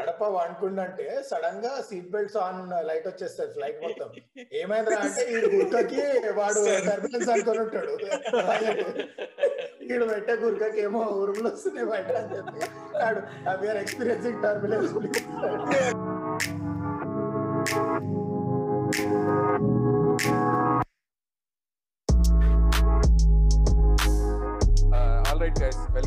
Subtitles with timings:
[0.00, 4.08] అడప వండుకుండంటే సడన్గా seat belts on light వచ్చేస్తుంది ఫ్లైట్ మొత్తం.
[4.60, 6.02] ఏమైందా అంటే ఈ గుర్కకి
[6.38, 7.94] వాడు టర్బులెన్స్ అనుకుని ఉంటాడు.
[9.88, 12.60] వీడు పెట్టే గుర్కకి ఏమో ఉరుములు వస్తున్నాయి బయట అని చెప్పి
[12.96, 13.20] వాడు
[13.62, 14.92] we are experiencing turbulence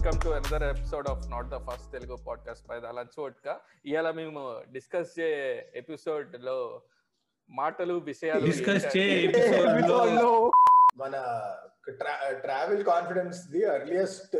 [0.03, 3.53] welcome to another episode of not the first Telugu podcast by the lunch vodka
[3.85, 4.41] ఇవాళ మేము
[4.71, 5.27] డిస్కస్ చే
[5.75, 6.55] ఎపిసోడ్లో
[7.49, 10.31] మాటలు విషయాలు డిస్కస్ చే ఎపిసోడ్లో
[10.97, 11.13] మన
[12.41, 14.35] travel confidence the earliest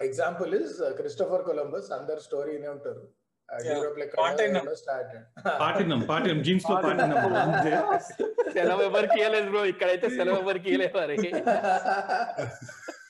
[0.00, 3.04] example is Christopher Columbus అందరు స్టోరీ వినే ఉంటారు.
[3.48, 4.68] Europe Continent.
[4.82, 5.14] స్టార్ట్
[5.60, 7.72] పాటినం పాటినం జీన్స్లో పాటినం అంతే.
[8.56, 11.26] సెలవు ఎవరికి ఇవ్వలేదు బ్రో ఇక్కడైతే సెలవు ఎవరికి ఇవ్వలేదు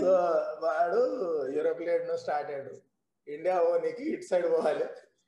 [0.00, 0.10] సో
[0.64, 1.00] వాడు
[1.56, 2.72] యూరోప్లో స్టార్ట్ అయ్యాడు.
[3.26, 4.86] ఇండియా ఓనికి ఇటు సైడ్ పోవాలి.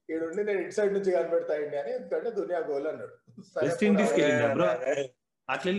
[0.09, 3.15] ఈడుండి నేను ఇటు సైడ్ నుంచి కనిపెడతా ఇండియా అని ఎందుకంటే దునియా గోల్ అన్నాడు.
[3.49, 4.25] సరే వెస్ట్ ఇండీస్కి పోరా.
[4.27, 4.67] వెళ్ళిందా బ్రో
[5.49, 5.71] అట్లా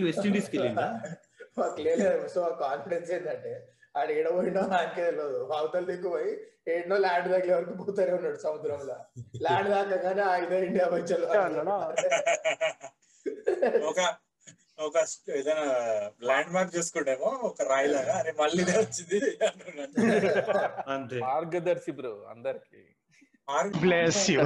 [1.58, 3.52] మాకు లేదు సో ఆ కాన్ఫిడెన్స్ ఏంటంటే
[3.94, 5.40] ఆడ ఏడబోయినా ఆయనకే తెలియదు.
[5.56, 6.30] అవతల దిక్కు పోయి
[6.68, 8.96] ఏడనో ల్యాండ్ దగ్గర వరకు పోతూనే ఉన్నాడు సముద్రంలో.
[9.44, 11.26] ల్యాండ్ దాకా కానీ ఆ ఇదే ఇండియా వచ్చారు
[13.90, 14.00] ఒక
[14.80, 14.98] ఒక
[15.36, 15.64] ఏదైనా
[16.22, 19.18] ల్యాండ్ మార్క్ చూసుకుంటేమో ఒక రాయి లాగా అరే మళ్ళీ వచ్చింది.
[20.86, 21.18] అంతే.
[21.18, 22.82] మార్గదర్శి బ్రో అందరికి.
[23.48, 24.42] మార్క్ బ్లెస్ యూ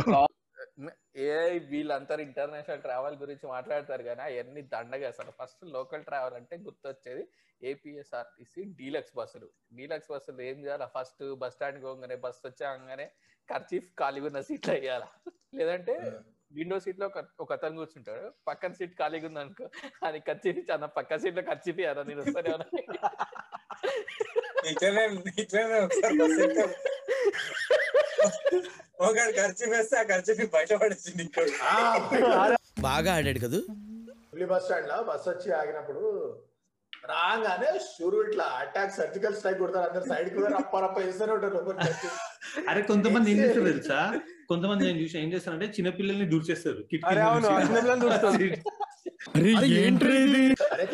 [1.17, 5.33] ఏ వీళ్ళందరూ ఇంటర్నేషనల్ ట్రావెల్ గురించి మాట్లాడతారు కానీ అవన్నీ దండగా అసలు.
[5.43, 7.29] ఫస్ట్ లోకల్ ట్రావెల్ అంటే గుర్తొచ్చేది
[7.63, 9.49] ఏపీఎస్ఆర్టీసీ డీలక్స్ బస్సులు.
[9.73, 10.87] డీలక్స్ బస్సులు ఏం చేయాలి?
[10.99, 13.07] ఫస్ట్ బస్ స్టాండ్ పోగానే బస్ వచ్చాగానే
[13.49, 15.09] ఖర్చీఫ్ ఖాళీగా ఉన్న సీట్లు వేయాలా?
[15.55, 15.95] లేదంటే
[16.55, 18.33] విండో సీట్లో ఒక- అతను కూర్చుంటాడు.
[18.49, 19.69] పక్కన సీట్ ఖాళీగా ఉంది అనుకో
[20.07, 22.51] అది ఖర్చీఫ్ అన్న పక్క సీట్లో ఖర్చీఫ్ అన్న నేను వస్తానే.
[29.01, 31.47] ఒకటి ఖర్చు వేస్తే ఆ ఖర్చు బయట పడేసింది ఇక్కడ
[32.81, 33.61] బాగా ఆడాడు కదూ?
[34.11, 36.01] ఢిల్లీ బస్ స్టాండ్లో బస్ వచ్చి ఆగినప్పుడు
[37.07, 39.91] రాగానే షూరు ఇట్లా అటాక్ సర్జికల్ స్ట్రైక్ కొడతారు.
[39.91, 41.75] అందరు సైడ్కి రప్ప రప్ప వేస్తూనే ఉంటారు.
[42.71, 44.21] అరే కొంతమంది ఏం తెలుసా?
[44.49, 46.81] కొంతమంది నేను చూసి ఏం చేస్తారంటే చిన్న పిల్లల్ని దూర్చేస్తారు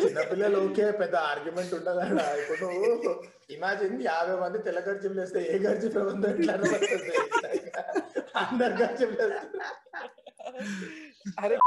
[0.01, 2.01] చిన్నపిల్లలు ఓకే పెద్ద ఆర్గ్యుమెంట్ ఉండదు.
[2.41, 2.67] ఇప్పుడు
[3.55, 7.11] ఇమాజిన్ యాభై మంది తెల్ల ఖర్చులు వేస్తే ఏ ఖర్చు ఇట్లా అనిపిస్తుంది.
[8.41, 9.37] అందరు వేస్తారు.
[11.43, 11.57] అరే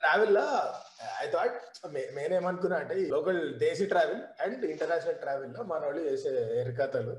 [0.00, 0.46] ట్రావెల్లో
[1.22, 1.56] ఐ థాట్
[2.16, 6.32] మెయిన్ ఏమనుకున్నా అంటే local desi travel and international ట్రావెల్లో మన వాళ్ళు చేసే
[6.62, 7.14] ఎరకథలు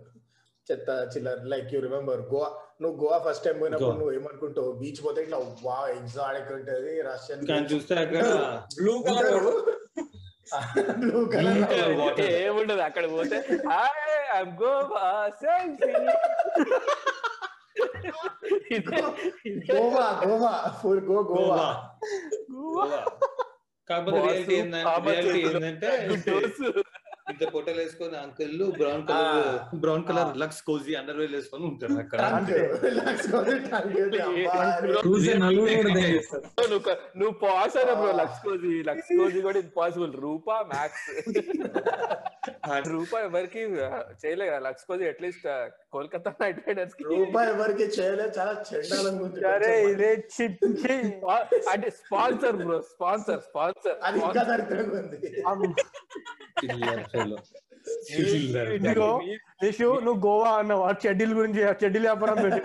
[0.68, 3.94] చెత్త చిల్లర్ లైక్ యూ రిమెంబర్ గోవా నువ్వు గోవా ఫస్ట్ టైం పోయినప్పుడు.
[3.94, 4.70] నువ్వు ఏమనుకుంటావు?
[4.80, 8.22] బీచ్ పోతే ఇట్లా వా ఎగ్జాటిక్ ఉంటది రష్యన్ కానీ చూస్తే అక్కడ
[8.78, 9.38] బ్లూ కలర్
[11.02, 11.20] బ్లూ
[12.86, 13.38] అక్కడ పోతే
[14.30, 15.04] I'm Goa
[15.40, 15.92] selfie
[19.70, 21.68] Goa Goa full go Goa.
[22.54, 23.00] Goa.
[23.88, 25.90] కాకపోతే రియాలిటీ ఏంటంటే రియాలిటీ ఏంటంటే
[27.30, 29.48] ఇంత పొట్టలు వేసుకొని uncle brown colour
[29.82, 32.20] brown colour Lux Cozi underwear వేసుకొని ఉంటారు అక్కడ.
[37.20, 41.06] నువ్వు పాస్ అయినా bro Lux cosy Lux cosy కూడా ఇంపాసిబుల్ రూపా మ్యాక్స్
[42.94, 43.62] రూపా ఎవరికి
[44.22, 45.46] చేయలే కదా Lux Cozi at least
[45.94, 48.52] Kolkata knight రైడర్స్కి రూపాయి ఎవరికి చేయలేదు చాలా
[49.52, 50.50] అరే ఇదే చి-
[50.82, 50.96] చి.
[51.72, 55.18] అంటే స్పాన్సర్ బ్రో స్పాన్సర్ స్పాన్సర్ అది ఇంకా దరిద్రంగా ఉంది.
[59.62, 60.82] నిషు నువ్వు గోవా అన్నావు?
[60.84, 62.62] ఆ చెడ్డీల గురించి ఆ చెడ్డీల వ్యాపారం పెట్టి.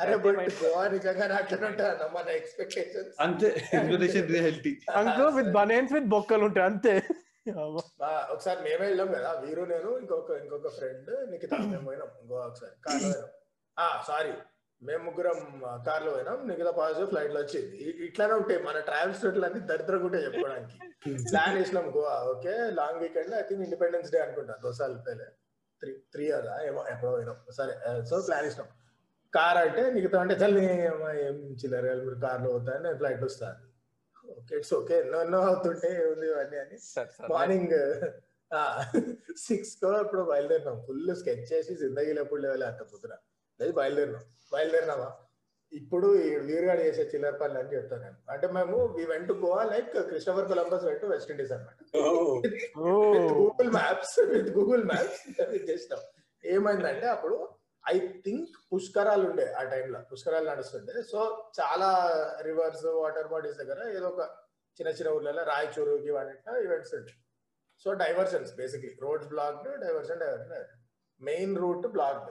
[0.00, 6.08] అరే బట్ గోవా నిజంగా అట్లా ఉంటాను మన ఎక్స్పెక్టేషన్స్ అంతే ఇండోనేషియన్ రియాలిటీ అంకు విత్ బనేన్స్ విత్
[6.08, 6.94] బొక్కలు ఉంటాయి అంతే.
[8.32, 13.08] ఒకసారి మేమే వెళ్ళాం కదా వీరు నేను ఇంకొక ఇంకొక ఫ్రెండ్ నిఖిత మేము పోయినాం గోవా ఒకసారి కార్లో
[13.08, 13.30] పోయినాం.
[13.76, 14.32] ఆ సారీ
[14.82, 15.38] మేము ముగ్గురం
[15.88, 17.76] కార్లో పోయినాం మిగతా పాజిటివ్ ఫ్లైట్లో వచ్చింది
[18.08, 20.76] ఇట్లానే ఉంటాయి మన ట్రావెల్ స్టోర్లు అన్ని దరిద్రంగా ఉంటాయి చెప్పుకోవడానికి.
[21.30, 25.28] ప్లాన్ చేసినాం Goa okay long weekend I think Independence Day అనుకుంటా దోసాలు పేలే
[25.82, 27.38] త్రీ త్రీ ఇయర్ ఏమో ఎప్పుడో పోయినాం.
[27.58, 27.74] సరే
[28.10, 28.70] సో ప్లాన్ చేసినాం.
[29.32, 30.62] కార్ అంటే మిగతా అంటే చల్లి
[31.26, 33.60] ఏం చిల్లర మీరు కార్లో పోతా నేను ఫ్లైట్ వస్తాను
[34.56, 36.76] ఇట్స్ ఓకే ఎన్నో ఎన్నో అవుతుంటే ఉంది ఇవన్నీ అని.
[37.34, 37.76] మార్నింగ్
[39.46, 40.78] సిక్స్ కో ఇప్పుడు బయలుదేరినాం.
[40.86, 43.14] ఫుల్ స్కెచ్ చేసి జిందగీలో ఎప్పుడు లేవాలి అంత పొద్దున
[43.60, 44.24] లేదు బయలుదేరినాం.
[44.54, 45.10] బయలుదేరినామా?
[45.72, 48.18] ఇప్పుడు ఈ వీరుగాడు చేసే చిల్లర పనులు అని చెప్తాను నేను.
[48.32, 51.78] అంటే మేము we went Goa like Christopher Columbus went West Indies అనమాట.
[53.38, 55.22] Google Maps with Google Maps
[55.70, 56.02] చేసినాం.
[56.44, 57.36] ఏమైందంటే అప్పుడు
[57.84, 57.94] ఐ
[58.24, 61.20] థింక్ పుష్కరాలు ఉండే ఆ టైంలో పుష్కరాలు నడుస్తుండే సో
[61.58, 61.88] చాలా
[62.48, 64.24] రివర్స్ వాటర్ బాడీస్ దగ్గర ఏదో ఒక
[64.78, 66.34] చిన్న చిన్న ఊర్లలో రాయచూరు ఇవన్నీ
[66.66, 67.18] ఈవెంట్స్ ఉంటాయి
[67.84, 70.54] so diversions basically roads blocked diversion diversion
[71.20, 72.30] main route blocked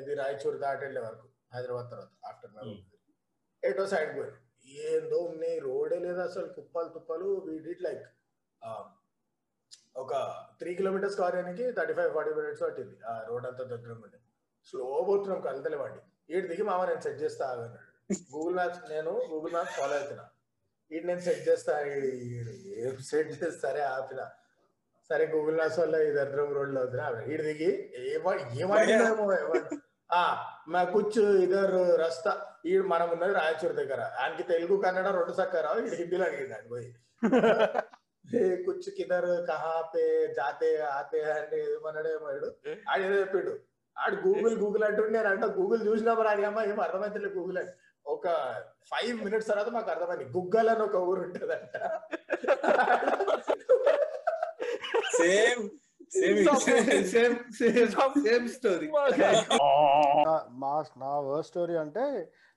[0.00, 2.52] ఇది రాయచూరు దాటి వెళ్ళే వరకు హైదరాబాద్ తర్వాత ఆఫ్టర్
[3.62, 4.36] ఎటో సైడ్ పోయాను.
[4.86, 8.06] ఏందో ఉన్నాయి రోడే లేదు అసలు కుప్పలు తుప్పలు వీ డిడ్ లైక్
[10.02, 10.12] ఒక
[10.60, 12.96] త్రీ కిలోమీటర్స్ కార్యానికి థర్టీ ఫైవ్ ఫార్టీ మినిట్స్ పట్టింది.
[13.10, 14.18] ఆ రోడ్ అంతా దగ్గర ఉండే
[14.66, 15.98] స్లో పోతున్నాం కలతలే వాడి.
[16.28, 17.46] వీడి దిగి మామ నేను సెట్ చేస్తా
[18.32, 20.24] గూగుల్ మ్యాప్స్ నేను గూగుల్ మ్యాప్స్ ఫాలో అవుతున్నా
[20.90, 22.06] వీడు నేను సెట్ చేస్తా ఈడు
[22.80, 24.20] ఈడు సెట్ చేస్తారే ఆపిన.
[25.10, 27.70] సరే గూగుల్ మ్యాప్స్ వల్ల ఈ దరిద్రం రోడ్లో అవుతున్నా వీడి దిగి
[28.14, 29.26] ఏమ- ఏమంటున్నామో
[30.10, 30.22] ఆ
[30.68, 32.32] మా కుచ్చు ఇద్దరు రస్తా.
[32.66, 34.00] ఈడు మనం ఉన్నది రాయచూర్ దగ్గర.
[34.18, 36.88] ఆయనకి తెలుగు కన్నడ రెండు సక్కరా వీడు హిందీలో అడిగింది ఆయన పోయి.
[38.64, 42.26] కుచ్చు కిదర్ కహా పే జాతే ఆతే అంటే ఏమన్నాడు ఏమో
[42.90, 43.54] ఆయన చెప్పిండు.
[43.96, 47.72] ఆడు గూగుల్ గూగుల్ అంటుండే నేను అంటే గూగుల్ చూసినా మరి అది అమ్మ ఏం అర్థమైతే గూగుల్ అని.
[48.06, 48.26] ఒక
[48.90, 50.24] ఫైవ్ మినిట్స్ తర్వాత మాకు అర్థమైంది.
[50.36, 51.76] గుగ్గల్ అని ఒక ఊరు ఉంటదంట.
[55.16, 55.62] Same
[56.12, 56.38] same
[57.12, 57.90] same same
[58.24, 58.86] same story.
[60.60, 62.04] మా నా వర్స్ట్ స్టోరీ అంటే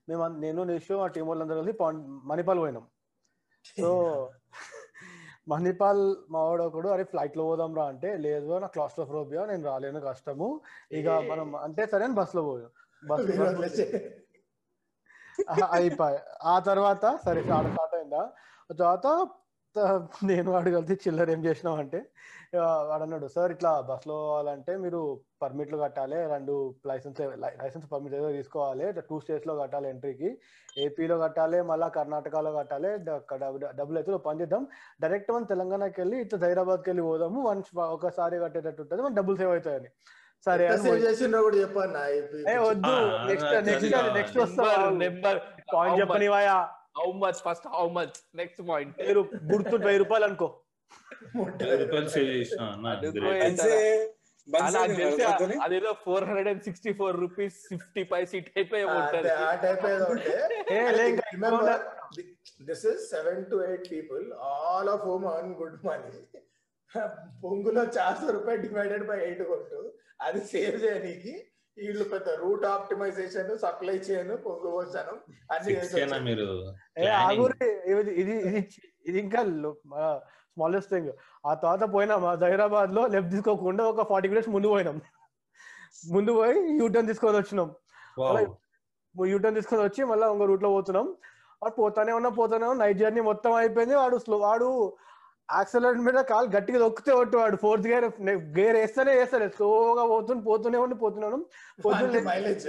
[0.07, 1.77] మేము నేను నిషు మా టీం వాళ్ళందరూ కలిసి
[2.25, 2.85] మణిపాల్ పోయినాం.
[3.77, 3.89] సో
[5.49, 10.47] మణిపాల్ మా వాడు ఒకడు అరే ఫ్లైట్లో పోదాం రా అంటే లేదు నా క్లాస్ట్రోఫోబియా నేను రాలేను కష్టము.
[10.91, 12.71] ఇక మనం అంటే సరే అని బస్లో పోయాం
[13.03, 13.79] బస్.
[15.73, 16.17] అయిపోయి.
[16.43, 18.23] ఆ తర్వాత సరే స్టార్ట్ స్టార్ట్ అయిందా?
[18.71, 19.07] తర్వాత
[20.29, 21.99] నేను వాడు కలిసి చిల్లర ఏం చేసినాం అంటే
[22.89, 24.99] వాడు అన్నాడు సార్ ఇట్లా బస్లో పోవాలంటే మీరు
[25.43, 26.53] పర్మిట్లు కట్టాలి రెండు
[26.89, 27.19] లైసెన్స్
[27.61, 30.29] లైసెన్స్ పర్మిట్ ఏదో తీసుకోవాలి టూ స్టేట్స్లో కట్టాలి ఎంట్రీకి
[30.85, 32.91] ఏపీలో కట్టాలి మళ్ళీ కర్ణాటకలో కట్టాలి
[33.79, 34.63] డబ్బులు అయితే పని చేద్దాం.
[35.03, 37.61] డైరెక్ట్ మనం తెలంగాణకి వెళ్ళి ఇట్లా హైదరాబాద్కి వెళ్ళి పోదాము వన్
[37.97, 39.91] ఒకసారి కట్టేటట్టు ఉంటుంది మన డబ్బులు సేవ్ అవుతాయని.
[40.45, 40.65] సరే
[41.05, 41.93] చేసిండ్రో కూడా చెప్పాను
[42.67, 42.93] వద్దు
[43.29, 43.95] నెక్స్ట్ నెక్స్ట్.
[44.19, 44.65] నెక్స్ట్ వస్తా
[45.05, 45.39] number
[45.73, 46.57] point చెప్పనివాయా
[46.99, 48.95] how much first how much next point
[49.51, 50.49] గుర్తు వెయ్యి రూపాయలు అనుకో.
[51.81, 52.61] రూపాయలు సేవ్ చేసిన
[55.65, 59.29] అదేదో four hundred and sixty four rupees fifty paise ఈ టైప్ అయి ఉంటది
[62.69, 66.13] this is seven to eight people all of home earn good money
[67.43, 69.79] పొంగులో చార్సో రూపాయలు డివైడెడ్ బై ఎయిట్ కొట్టు.
[70.19, 71.33] అది సేవ్ చేయడానికి
[71.79, 75.13] వీళ్ళు పెద్ద రూట్ ఆప్టిమైజేషన్ సప్లై చేయను పొంగు వచ్చాను
[75.55, 76.33] అన్ని
[77.91, 78.35] ఇది ఇది
[79.09, 79.41] ఇది ఇంకా
[80.51, 81.11] స్మాలెస్ట్ థింగ్
[81.49, 84.97] ఆ తర్వాత పోయినాం హైదరాబాద్లో లెఫ్ట్ తీసుకోకుండా ఒక ఫార్టీ మినిట్స్ ముందు పోయినాం.
[86.15, 87.69] ముందు పోయి యూటర్న్ తీసుకొని వచ్చినాం.
[89.33, 91.07] యూటర్న్ తీసుకొని వచ్చి మళ్ళీ ఇంకో రూట్లో పోతున్నాం.
[91.61, 93.95] వాడు పోతానే ఉన్నా పోతానే ఉన్నా నైట్ జర్నీ మొత్తం అయిపోయింది.
[94.01, 94.67] వాడు స్లో వాడు
[95.49, 98.05] యాక్సిడెంట్ మీద కాలు గట్టిగా దొక్కితే కొట్టు వాడు ఫోర్త్ గేర్
[98.57, 99.47] గేర్ వేస్తేనే వేస్తాడు.
[99.55, 101.37] స్లోగా పోతుంది పోతూనే ఉండి పోతున్నాను
[101.85, 102.67] పొద్దున్న మైలేజ్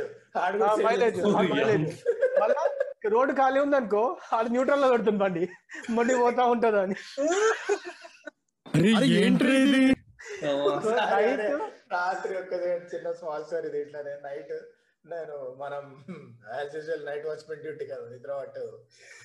[0.86, 1.18] మైలేజ్
[1.48, 1.98] మైలేజ్
[2.42, 2.62] మళ్ళా
[3.14, 4.02] రోడ్డు ఖాళీ ఉంది అనుకో
[4.38, 5.44] అది న్యూట్రల్లో పెడుతుంది బండి.
[5.96, 6.96] బండి పోతా ఉంటది అని
[9.12, 9.84] రాత్రి
[11.94, 12.52] రాత్రి ఒక్క
[12.92, 14.52] చిన్న స్మాల్ స్టోరీ ఇది ఇట్లానే నైట్
[15.04, 15.84] నేను మనం
[16.54, 18.64] as usual night watchman duty కదా నిద్ర పట్టు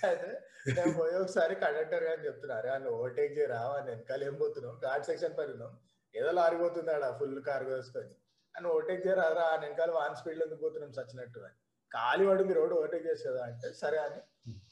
[0.03, 0.29] అయితే
[0.75, 5.35] నేను పోయి ఒకసారి కండక్టర్ గారు చెప్తున్నారు అని ఓవర్టేక్ చేయరా అని వెనకాల ఏం పోతున్నాం ఘాట్ సెక్షన్
[5.37, 5.73] పైన ఉన్నాం.
[6.13, 8.15] ఏదో లారీ పోతుంది ఆడ ఫుల్ కార్ వేసుకొని.
[8.55, 11.57] అని ఓవర్టేక్ చేయరా అని వెనకాల వాన్ స్పీడ్లో ఎందుకు పోతున్నాం చచ్చినట్టు అని.
[11.91, 14.19] ఖాళీ పడింది రోడ్ ఓవర్టేక్ చేసి కదా అంటే సరే అని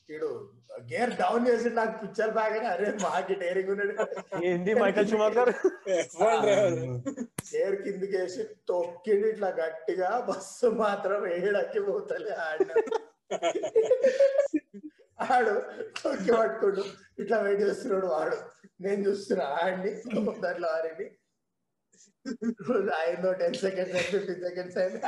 [0.10, 0.30] వీడు
[0.92, 3.94] గేర్ డౌన్ చేసి నాకు పిక్చర్ బ్యాగ్ అని అరే మాకి టేరింగ్ ఉన్నాడు.
[4.50, 5.52] ఏంది మైకల్ షుమాకర్
[6.16, 6.76] డ్రైవర్
[7.52, 12.72] గేర్ కిందికి వేసి తొక్కిండి ఇట్లా గట్టిగా బస్సు మాత్రం ఏడక్కి పోతలే ఆడిన.
[15.34, 15.54] ఆడు
[16.02, 16.84] తొక్కి పట్టుకుంటూ
[17.24, 18.38] ఇట్లా వెయిట్ చేస్తున్నాడు వాడు.
[18.86, 19.92] నేను చూస్తున్నా ఆడిని
[20.46, 21.08] దాంట్లో ఆడిని
[22.98, 25.00] అయిందో టెన్ సెకండ్స్ ఫిఫ్టీన్ సెకండ్స్ అయింది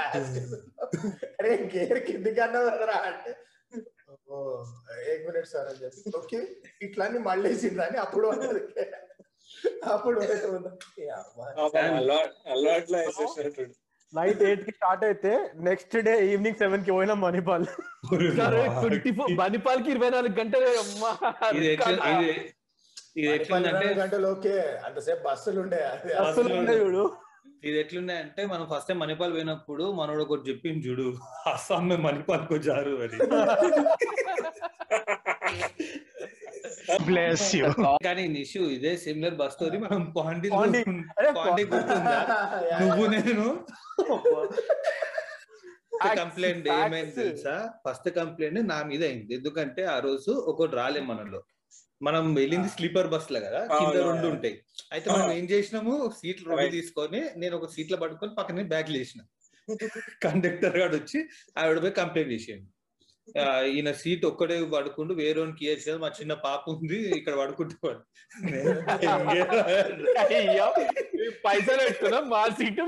[1.39, 3.33] అరే గేర్ కిందికి అన్నదరా అంటే.
[5.11, 6.39] ఏక్ మినిట్ సార్ అని చెప్పి ఓకే
[6.81, 8.63] ఇట్లా మళ్ళీ వేసిందని అప్పుడు అన్నది.
[9.87, 10.19] అప్పుడు
[14.13, 15.31] నైట్ ఎయిట్కి స్టార్ట్ అయితే
[15.67, 17.65] నెక్స్ట్ డే ఈవినింగ్ సెవెన్కి పోయినాం మణిపాల్.
[18.81, 21.11] ట్వంటీ ఫోర్ బనిపాల్కి ఇరవై నాలుగు గంటలు అమ్మా.
[23.99, 27.03] గంటలు ఓకే అంతసేపు బస్సులు ఉండే అది అసలు ఉండే చూడు.
[27.65, 31.17] ఇది ఎట్లున్నాయంటే మనం ఫస్ట్ టైం మణిపాల్ పోయినప్పుడు మనోడు ఒకటి చెప్పింది చూడు
[31.51, 33.17] అస్సాం మే మణిపాల్ కో జారు అని.
[37.07, 37.69] బ్లెస్ యూ
[38.05, 40.83] కానీ నిషు ఇదే సిమిలర్ బస్ స్టోరీ మనం పాండి పాండి.
[41.71, 42.17] గుర్తుందా?
[42.81, 43.05] నువ్వు.
[43.15, 43.65] నేను.
[46.19, 46.67] కంప్లైంట్.
[46.75, 47.77] ఏమైంది తెలుసా?
[47.83, 49.35] ఫస్ట్ కంప్లైంట్ నా మీద అయింది.
[49.35, 51.41] ఎందుకంటే ఆ రోజు ఒకటి రాలే మనలో.
[52.01, 54.27] మనం వెళ్ళింది స్లీపర్ బస్లో కదా కింద రెండు.
[54.31, 54.55] ఉంటాయి
[54.91, 55.29] అయితే మనం.
[55.37, 56.73] ఏం చేసినాము సీట్లు రెండు.
[56.75, 59.21] తీసుకొని నేను ఒక సీట్లో పట్టుకొని పక్కనే బ్యాగ్ వేసిన
[60.23, 61.19] కండక్టర్ గాడు వచ్చి
[61.59, 62.74] ఆవిడ పోయి కంప్లైంట్ చేసాను ఆ,
[63.69, 67.33] ఈయన సీట్ ఒక్కడే పడుకుంటూ వేరేకి ఇయ్యచ్చు మా చిన్న పాప ఉంది ఇక్కడ
[71.17, 72.83] ఈ పైసలు పెట్టుకున్నాం మా సీటు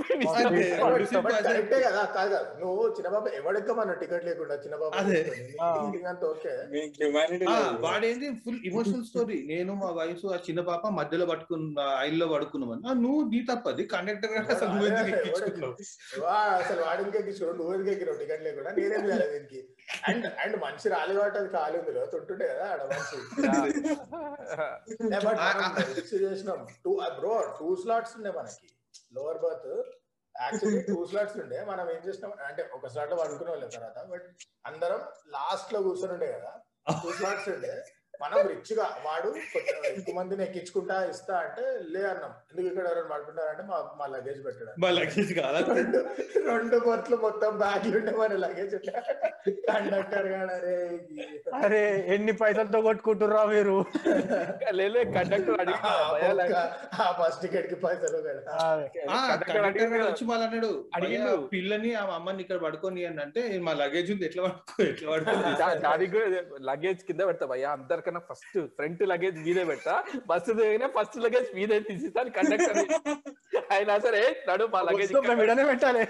[2.62, 4.94] నువ్వు చిన్నబాబు ఎవడెక్కమన్నా టికెట్ లేకుండా చిన్నబాబు
[7.86, 11.66] వాడేంటి ఫుల్ ఇమోషనల్ స్టోరీ నేను మా వైఫ్ ఆ చిన్న పాప మధ్యలో పట్టుకున్న
[12.02, 13.84] ఐల్లో పడుకున్నామని నువ్వు నీ తప్పది.
[13.94, 14.88] కండక్టర్ గారు అసలు నువ్వు
[16.60, 18.18] అసలు వాడికి ఎక్కించుకోడు నువ్వు ఎందుకు ఎక్కినావు?
[18.22, 19.62] టికెట్ లేకుండా నేనేం చేయాలి దీనికి?
[20.08, 23.30] అండ్ అండ్ మనిషి రాలి కాబట్టి అది ఖాళీ ఉంది కదా తుంటుండే కదా ఆడ మనిషి.
[26.24, 26.68] చేసినాం.
[26.86, 28.70] టూ బ్రో టూ స్లాట్స్ ఉండే మనకి.
[29.14, 29.84] Lower berth
[30.42, 31.66] actually two slots ఉండే.
[31.66, 32.34] మనం ఏం చేసినాం?
[32.46, 36.60] అంటే ఒక స్లాట్ పడుకునే వాళ్ళం తర్వాత బట్ అందరం లాస్ట్లో కూర్చొని ఉండే కదా.
[37.04, 37.84] టూ స్లాట్స్ ఉండే.
[38.22, 42.32] మనం రిచ్గా వాడు కొంచెం ఎక్కువ మందిని ఎక్కించుకుంటా ఇస్తా అంటే లే అన్నాం.
[42.50, 45.60] ఎందుకు ఇక్కడ ఎవరైనా పడుకుంటారంటే మా మా లగేజ్ పెట్టాడు మా లగేజ్ కాదా?
[45.72, 46.00] రెండు
[46.48, 48.76] రెండు బొట్లు మొత్తం బ్యాగ్లు ఉండే మన లగేజ్
[49.68, 50.76] కండక్టర్ గాడు అరే
[51.60, 51.82] అరే
[52.14, 53.76] ఎన్ని పైసలతో కొట్టుకుంటుర్రా మీరు?
[54.80, 55.56] లేదు కండక్టర్
[57.00, 60.08] ఆ బస్ టికెట్కి పైసలు అడిగిండు గారు కదా.
[60.08, 61.32] వచ్చి మళ్ళీ అన్నాడు అడిగిండు.
[61.32, 66.22] "భయ్యా, పిల్లని ఆ అమ్మని ఇక్కడ పడుకొని అని అంటే మా లగేజ్ ఉంది ఎట్లా పడుకో ఎట్లా పడుకో.
[66.68, 67.70] లగేజ్ కింద పెడతా భయ్యా
[68.08, 69.94] అందరికన్నా ఫస్ట్ ఫ్రంట్ లగేజ్ మీదే పెడతా
[70.32, 72.80] బస్సు దిగినా ఫస్ట్ లగేజ్ మీదే తీసిస్తాను కండక్టర్
[73.76, 75.14] అయినా సరే నడు మా లగేజ్
[75.72, 76.04] పెట్టాలి.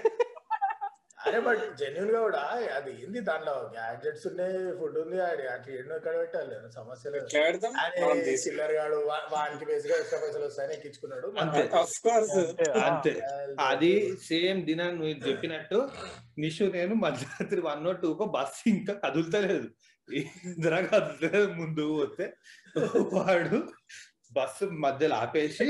[1.26, 2.42] అరే బట్ జెన్యున్గా కూడా
[2.76, 6.54] అది ఏంది దాంట్లో గ్యాడ్జెట్స్ ఉన్నాయి ఫుడ్ ఉంది అది అట్లా ఎన్నో ఎక్కడ పెట్టాలి.
[6.76, 7.72] సమస్య లేదు ఎట్లా పెడతాం.
[7.72, 8.98] మనం అరే తీసి చిల్లర్ గాడు
[9.34, 11.28] వానికి బేసిక్ ఎక్స్ట్రా పైసలు వస్తాయని ఎక్కించుకున్నాడు.
[11.42, 11.62] అంతే.
[11.80, 12.38] ఆఫ్ కోర్స్
[12.88, 13.14] అంతే
[13.70, 13.92] అది
[14.28, 15.80] సేమ్ దిన నువ్వు చెప్పినట్టు
[16.44, 19.68] నిషు నేను మధ్యరాత్రి వన్ నాట్ టూ బస్సు ఇంకా కదులుతలేదు.
[20.14, 22.36] ఇందిరా కదులుతలేదు ముందు పోతే
[23.12, 23.68] వాడు
[24.32, 25.66] బస్సు మధ్యలో ఆపేసి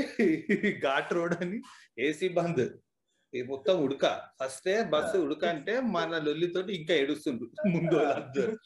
[0.83, 1.61] ఘాట్ రోడ్ అని
[1.99, 2.67] ఏసీ బంద్.
[3.35, 4.21] ఈ మొత్తం ఉడక.
[4.43, 8.57] ఫస్టే బస్సు ఉడక అంటే మన లొల్లితోటి ఇంకా ఏడుస్తుండ్రు ముందు వాళ్ళందరూ.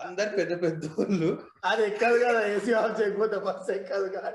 [0.00, 1.42] అందరు పెద్ద పెద్ద వాళ్ళు.
[1.64, 4.30] అది ఎక్కదు కదా ఏసీ ఆఫ్ చేయకపోతే బస్ ఎక్కదు కదా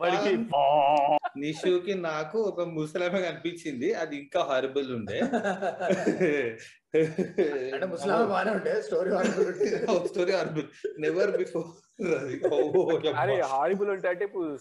[0.00, 0.36] వాడికి
[1.38, 3.94] నిషుకి నాకు ఒక ముసలమే కనిపించింది.
[3.94, 5.20] అది ఇంకా హారబుల్ ఉండే.
[7.74, 9.10] అంటే ముస్లాం బాగానే ఉంటే story
[10.08, 10.64] story horrible
[10.98, 11.66] never before
[13.20, 14.58] అరే హారిబుల్ ఉంటే అంటే ఇప్పుడు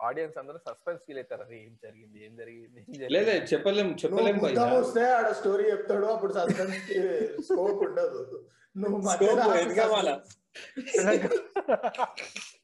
[0.00, 1.42] ఆడియన్స్ అందరూ సస్పెన్స్ ఫీల్ అవుతారు.
[1.44, 3.08] అరే ఏం జరిగింది ఏం జరిగింది?
[3.14, 4.60] లేదే చెప్పలేం చెప్పలేం నువ్వు భయ్యా.
[4.60, 6.78] ముద్దం వస్తే ఆడ స్టోరీ చెప్తాడు అప్పుడు సస్పెన్స్
[7.48, 8.20] స్కోప్ ఉండదు.
[8.76, 9.00] నువ్వు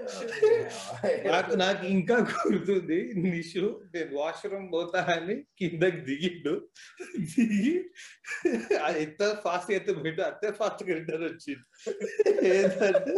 [1.32, 3.62] నాకు నాకు ఇంకా గుర్తుంది నిషు
[3.94, 6.54] నేను వాష్రూమ్ పోతా అని కిందకి దిగిండు.
[7.30, 7.74] దిగి
[8.80, 11.64] అది ఎంత ఫాస్ట్ అయితే పెట్టు అంతే ఫాస్ట్గా రిటర్న్ వచ్చింది.
[12.52, 13.14] ఏంటంటే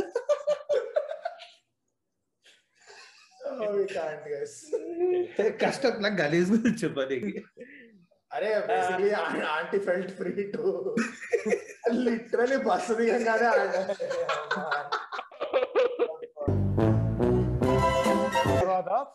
[3.55, 3.65] Oh.
[5.63, 7.33] కష్టం నాకు గలీజ్ గురించి చెప్పడానికి
[8.31, 9.09] అరే basically
[9.55, 10.63] aunty felt free to
[12.05, 13.49] literally bus దిగంగానే
[18.93, 19.09] తర్వాత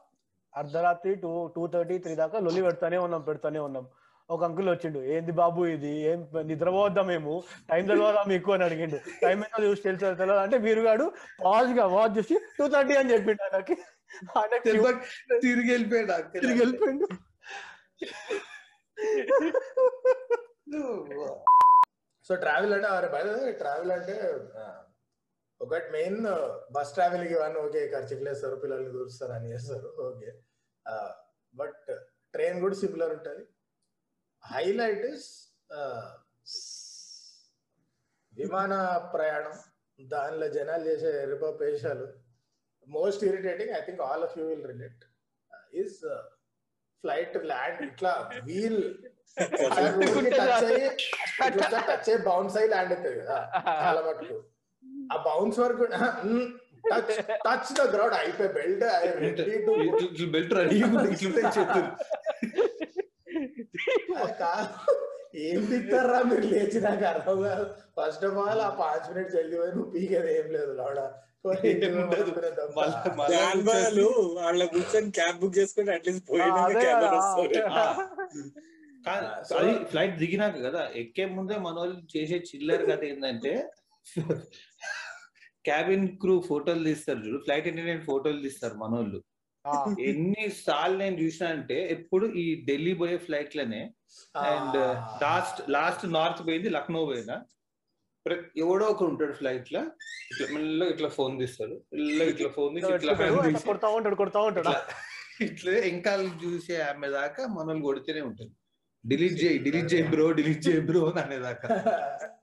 [0.57, 3.86] అర్ధరాత్రి టూ టూ థర్టీ త్రీ దాకా లొల్లి పెడతానే ఉన్నాం పెడతానే ఉన్నాం.
[4.29, 5.91] ఒక అంకుల్ వచ్చిండు ఏంది బాబు ఇది?
[6.12, 7.34] ఏం నిద్రపోవద్దా మేము?
[7.69, 8.51] టైం తెలియదా మీకు?
[8.51, 8.98] అని అడిగిండు.
[9.22, 10.05] టైం ఎంత చూసి తెలుసు?
[10.13, 11.05] తెలియదు అంటే వీరుగాడు
[11.46, 13.75] పాజ్గా వాచ్ చూసి టూ థర్టీ అని చెప్పిండు ఆయనకి.
[14.63, 16.29] తిరిగి వెళ్ళిపోయాడు.
[16.29, 17.07] తిరిగి వెళ్ళిపోయిండు.
[22.27, 24.15] సో ట్రావెల్ అంటే ట్రావెల్ అంటే
[25.62, 26.20] ఒకటి మెయిన్
[26.72, 30.32] బస్ ట్రావెల్ ఇవన్నీ ఓకే ఖర్చు వేస్తారు పిల్లల్ని దూరుస్తారు అని చేస్తారు ఓకే
[31.54, 31.86] బట్
[32.34, 33.44] ట్రైన్ కూడా సిమిలర్ ఉంటుంది.
[34.44, 35.28] హైలైట్ ఇస్
[38.34, 38.74] విమాన
[39.14, 39.56] ప్రయాణం
[40.00, 42.08] దానిలో జనాలు చేసే ఎరుప పేషాలు
[42.88, 45.04] most irritating I think all of you will relate
[45.74, 45.98] is
[47.04, 48.14] flight land ఇట్లా
[48.46, 48.82] వీల్
[49.40, 50.88] టచ్ అయ్యి
[51.40, 53.40] టచ్ అయ్యి బౌన్స్ అయ్యి ల్యాండ్ అవుతుంది కదా
[53.82, 54.38] చాలా మటుకు.
[55.10, 55.86] ఆ బౌన్స్ వరకు
[56.92, 57.12] టచ్
[57.46, 58.84] టచ్ ద గ్రౌండ్ అయిపోయి బెల్ట్
[59.30, 61.92] ఇట్లా- బెల్ట్ రెడీ ఇట్లుంటే చెప్తుంది
[65.46, 67.66] ఏం తిట్టారా మీరు లేచి నాకు అర్థం కాదు.
[67.98, 71.00] ఫస్ట్ ఆఫ్ ఆల్ ఆ పాంచ్ మినిట్స్ వెళ్ళి పోయి నువ్వు పీకేది ఏం లేదు లాడ.
[74.40, 76.32] వాళ్ళ కూర్చొని క్యాబ్ బుక్ చేసుకుంటే అట్లీస్ట్
[79.54, 83.54] అది ఫ్లైట్ దిగినాక కదా ఎక్కే ముందే మన వాళ్ళు చేసే చిల్లర్ కథ ఏంటంటే
[85.66, 87.40] క్యాబిన్ క్రూ ఫోటోలు తీస్తారు చూడు.
[87.46, 89.20] ఫ్లైట్ అటెండెంట్ ఫోటోలు తీస్తారు మన వాళ్ళు
[89.66, 89.72] ఆ,
[90.04, 93.82] ఎన్ని సార్లు నేను చూసినా అంటే ఎప్పుడు ఈ ఢిల్లీ పోయే ఫ్లైట్ లనే
[94.48, 94.78] అండ్
[95.24, 97.36] లాస్ట్ లాస్ట్ నార్త్ పోయింది లక్నో పోయినా.
[98.26, 99.82] ప్రతి- ఎవడో ఒకడు ఉంటాడు ఫ్లైట్లో.
[100.32, 101.76] ఇట్లా మెల్లగా ఇట్లా ఫోన్ తీస్తాడు.
[101.94, 103.14] మెల్లగా ఇట్లా ఫోన్ తీసి ఇట్లా
[103.68, 104.66] కొడతా ఉంటాడు కొడతా ఉంటాడు.
[104.66, 104.80] ఇట్లా
[105.48, 106.12] ఇట్లా ఇంకా
[106.44, 108.54] చూసే ఆమె దాకా మనల్ని కొడితేనే ఉంటుంది
[109.04, 111.68] డిలీట్ చేయి డిలీట్ చేయి బ్రో డిలీట్ చేయి బ్రో అనేదాకా.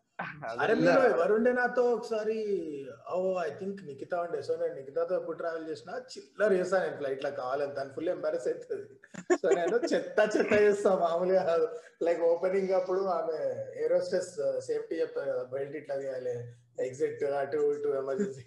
[0.60, 2.36] అరే మీరు ఎవరుండే నాతో ఒకసారి?
[3.12, 4.42] ఓ ఐ థింక్ నిఖిత ఉండే.
[4.42, 8.86] సో నేను నిఖితతో ఎప్పుడు ట్రావెల్ చేసినా చిల్లర చేస్తాను నేను ఫ్లైట్లో కావాలని దాని ఫుల్ ఎంబారెస్ అవుతుంది
[9.42, 11.56] సో నేను చెత్త చెత్త చేస్తా మామూలుగా
[12.02, 13.38] లైక్ ఓపెనింగ్ అప్పుడు ఆమె
[13.84, 14.32] ఏరోస్టెస్
[14.66, 16.36] సేఫ్టీ చెప్తారు కదా బెల్ట్ ఇట్లా తీయాలి.
[16.80, 18.42] ఎగ్జిట్ అటు ఇటు ఎమర్జెన్సీ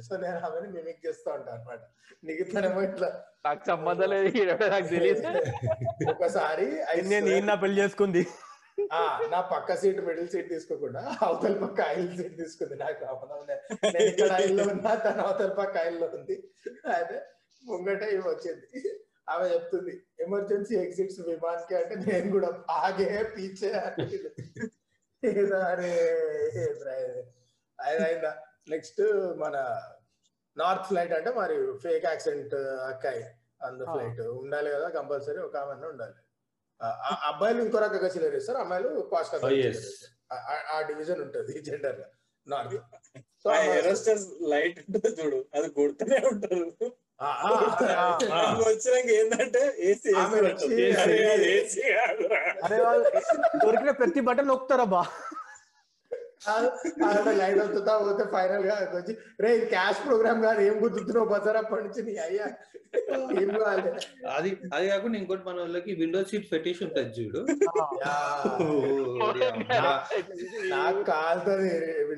[0.00, 1.80] సో నేను ఆమెని మిమిక్ చేస్తా ఉంటాను అనమాట
[2.24, 3.08] నిఖితనేమో ఇట్లా
[3.46, 5.22] నాకు సంబంధం లేదు నాకు తెలియదు.
[6.12, 6.66] ఒకసారి
[7.08, 8.22] నేను పెళ్ళి చేసుకుంది.
[9.32, 13.04] నా పక్క సీట్ మిడిల్ సీట్ తీసుకోకుండా అవతల పక్క ఆయిల్ సీట్ తీసుకుంది నాకు.
[13.94, 16.36] నేను ఇక్కడ ఆయిల్లో ఉన్నా తన అవతల పక్క ఆయిల్లో ఉంది.
[16.96, 17.18] అయితే
[17.62, 18.66] ముంగట ఇవి వచ్చింది.
[19.32, 19.92] ఆమె చెప్తుంది
[20.24, 23.70] ఎమర్జెన్సీ ఎగ్జిట్స్ విమాన్కి అంటే నేను కూడా ఆగే పీచే
[25.72, 25.92] అరే
[27.78, 28.32] అయిందా
[28.72, 29.02] నెక్స్ట్
[29.42, 29.56] మన
[30.56, 32.54] నార్త్ ఫ్లైట్ అంటే మరి ఫేక్ యాక్సెంట్
[32.90, 33.22] అక్కాయి.
[33.66, 33.84] అందు.
[33.92, 36.14] ఫ్లైట్ ఉండాలి కదా కంపల్సరీ ఒక ఆమె ఉండాలి.
[37.28, 39.50] అబ్బాయిలు ఇంకో రకంగా చిల్లర ఇస్తారు అమ్మాయిలు పాస్ట్ Oh.
[40.72, 42.06] ఆ డివిజన్ ఉంటది జెండర్గా
[42.46, 42.76] నార్త్
[43.42, 43.48] సో
[44.50, 45.38] లైట్ ఉంటుంది చూడు.
[45.54, 46.66] అది కొడుతూనే ఉంటారు.
[48.62, 50.12] వచ్చినాక ఏంటంటే ఏసీ
[53.64, 55.02] దొరికిన ప్రతి బటన్ నొక్కుతారబ్బా
[57.40, 62.14] లైట్ అవుతుందా పోతే ఫైనల్గా వచ్చి రే క్యాష్ ప్రోగ్రామ్ కాదు ఏం గుర్తున్నావు బజార్ అప్పటి నుంచి నీ
[62.24, 62.46] అయ్యా.
[63.40, 63.90] ఏం కావాలి
[64.30, 67.40] అది అది కాకుండా ఇంకోటి మన వాళ్ళకి విండో సీట్ ఫెటిష్ ఉంటది చూడు.
[68.00, 68.14] యా.
[69.74, 69.98] నా-
[70.72, 71.72] నాకు కాలుతుంది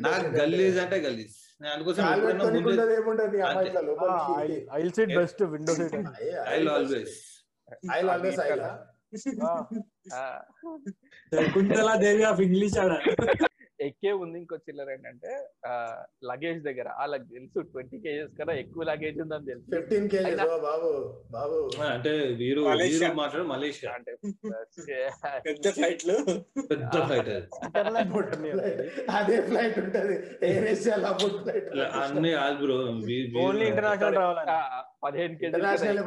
[0.06, 0.98] నాకు గల్లీజ్ అంటే.
[1.00, 2.02] గల్లీజ్ నేను అందుకోసం
[4.76, 5.94] aisle seat best window seat
[6.48, 7.18] I always
[7.92, 8.70] I always Aila?
[11.32, 12.92] Shakuntala Devi of English ఆడ.
[13.82, 15.30] ఎక్కే ఉంది ఇంకో చిల్లర ఏంటంటే
[16.28, 19.68] లగేజ్ దగ్గర వాళ్ళకి తెలుసు ట్వంటీ కేజెస్ కన్నా ఎక్కువ లగేజ్ ఉందని తెలుసు.
[19.74, 20.90] ఫిఫ్టీన్ కేజీస్ బాబు
[21.32, 21.58] బాబు.
[21.88, 22.62] అంటే వీరు.
[22.82, 23.92] వీరు మాట్లాడు మలేషియా.
[23.94, 24.12] అంటే
[25.46, 26.16] పెద్ద ఫ్లైట్లు
[26.70, 27.46] పెద్ద ఫ్లైట్ అది.
[29.12, 30.16] అదే ఫ్లైట్ ఉంటది.
[30.42, 30.66] ఎయిర్
[31.40, 31.68] ఫ్లైట్
[32.02, 32.78] అన్ని కాదు బ్రో
[33.42, 34.58] ఓన్లీ ఇంటర్నేషనల్ రావాలి ఆ,
[35.04, 36.00] పదిహేను ఇంటర్నేషనల్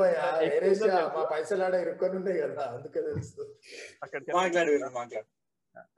[0.43, 3.41] ఎయిర్ ఏషియా మా పైసలు ఆడ ఇరుక్కొని ఉన్నాయి కదా అందుకే తెలుసు.
[4.37, 5.27] మాట్లాడు మాట్లాడు.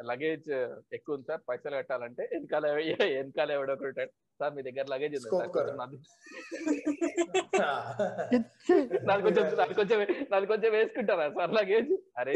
[0.09, 0.49] లగేజ్
[0.97, 1.41] ఎక్కువ ఉంది సార్.
[1.49, 2.65] పైసలు కట్టాలంటే వెనకాల
[3.13, 4.05] వెనకాల ఎవడో ఒకటి.
[4.39, 5.51] సార్ మీ దగ్గర లగేజ్ ఉంది సార్.
[5.57, 5.97] కొంచెం నాది
[10.51, 11.93] కొంచెం వేసుకుంటారా సార్ లగేజ్?
[12.19, 12.33] అరే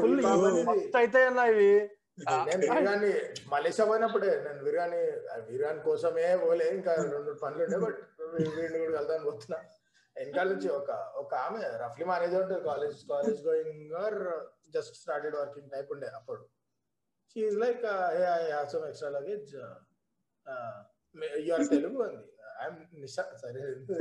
[0.00, 0.18] ఫుల్
[1.00, 1.72] అయితే అన్న ఇవి.
[2.48, 3.10] నేను వీరాన్ని
[3.52, 5.02] మలేషియా పోయినప్పుడే నేను వీరాన్ని
[5.50, 6.66] వీరాన్ కోసమే పోలే.
[6.78, 8.00] ఇంకా రెండు పనులు ఉండే బట్
[8.56, 9.58] వీడిని కూడా వెళ్దాం పోతున్నా.
[10.16, 10.90] వెనకాల నుంచి ఒక
[11.22, 14.18] ఒక ఆమె రఫ్లీ మేనేజర్ ఉంటుంది college college going or
[14.74, 16.42] just started working type ఉండే అప్పుడు.
[17.32, 19.54] She like I some extra luggage
[21.48, 22.24] your Telugu అంది
[22.62, 23.94] ఐఎమ్ నిషా సరే Telugu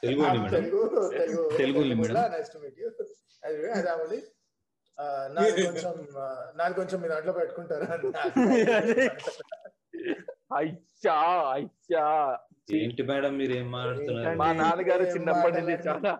[0.00, 2.04] Telugu Telugu Telugu.
[2.34, 2.88] Nice to meet you
[3.42, 4.18] అది
[5.36, 5.94] నాది కొంచెం
[6.56, 7.86] నాది కొంచెం మీ దాంట్లో పెట్టుకుంటారా?
[10.58, 11.14] అయ్యా
[11.52, 12.04] అయ్యా.
[12.68, 14.36] ఏంటి మేడం మీరు ఏం మాట్లాడుతున్నారు?
[14.38, 16.12] మా నాన్నగారు చిన్నప్పటి నుంచి చాలా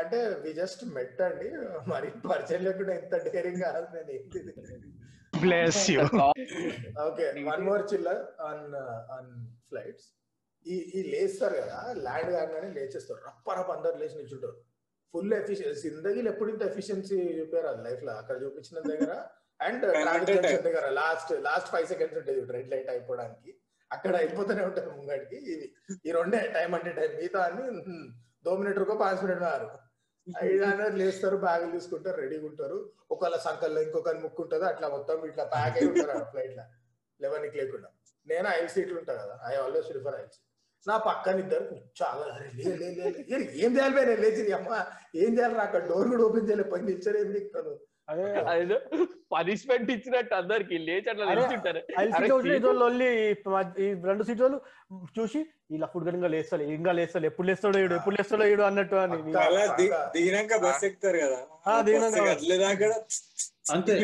[0.00, 1.48] అంటే వి జస్ట్ మెట్ అండి.
[1.86, 4.12] మరి పరిచయం లేకుండా ఇంత డేరింగ్ కాదు నేను
[5.42, 6.00] bless you
[7.08, 8.64] okay one more chiller on
[9.16, 9.30] on
[9.68, 10.08] flights
[10.66, 13.20] ఈ ఈ లేస్తారు కదా ల్యాండ్ కాగానే లేచేస్తారు.
[13.28, 14.56] రప్ప రప్ప అందరు లేచి నిల్చుంటారు.
[15.14, 19.12] ఫుల్ ఎఫిషియన్సీ జిందగీలో ఎప్పుడు ఇంత ఎఫిషియన్సీ చూపారు అది లైఫ్లో అక్కడ చూపించిన దగ్గర
[19.60, 19.84] and
[20.98, 23.50] last last five seconds ఉంటుంది రెడ్ లైట్ అయిపోవడానికి.
[23.90, 25.66] అక్కడ అయిపోతూనే ఉంటుంది ముంగడికి ఇవి
[26.04, 28.04] ఈ రెండే టైం అంటే టైం మిగతా అన్ని హ్మ్,
[28.44, 29.68] దో మినిట్ రుకో పాంచ్ మినిట్ మారు
[30.42, 32.76] ఐదు అనేది లేస్తారు బ్యాగులు తీసుకుంటారు రెడీగా ఉంటారు.
[33.10, 36.64] ఒకళ్ళ సంకల్లో ఇంకొకరి ముక్కు ఉంటుంది అట్లా మొత్తం ఇట్లా ప్యాక్ అయి ఉంటారు ఫ్లైట్లో.
[37.20, 37.88] లెవెన్కి లేకుండా.
[38.26, 40.46] నేను ఐదు సీట్లు ఉంటా కదా ఐ ఆల్వేస్ ప్రిఫర్ ఐదు సీట్
[40.86, 41.64] నా పక్కన ఇద్దరు
[42.00, 42.26] చాలా.
[42.58, 42.70] ఏ,
[43.70, 44.70] చేయాలి నేను లేచి అమ్మ?
[45.16, 47.30] ఏం చేయాలి నాకు అక్కడ డోర్ కూడా ఓపెన్ చేయలేదు పని నిల్చొని ఏం
[47.62, 47.74] అదే
[48.44, 48.76] అదేదో
[49.32, 51.80] పనిష్మెంట్ ఇచ్చినట్టు అందరికి లేచి అట్లా నిల్చుంటారు
[52.46, 52.54] సీటు-
[53.80, 54.58] ఈ రెండు సీట్లు వాళ్ళు
[55.18, 59.18] చూసి ఇలా ఫుడ్ ఇంకా లేస్తాడు ఇంకా లేస్తాడు ఎప్పుడు లేస్తాడో ఈడు ఎప్పుడు లేస్తాడో ఈడు అన్నట్టు అని.
[60.14, 61.38] దిగినాక బస్ ఎక్కుతారు కదా.
[63.72, 63.94] అంతే.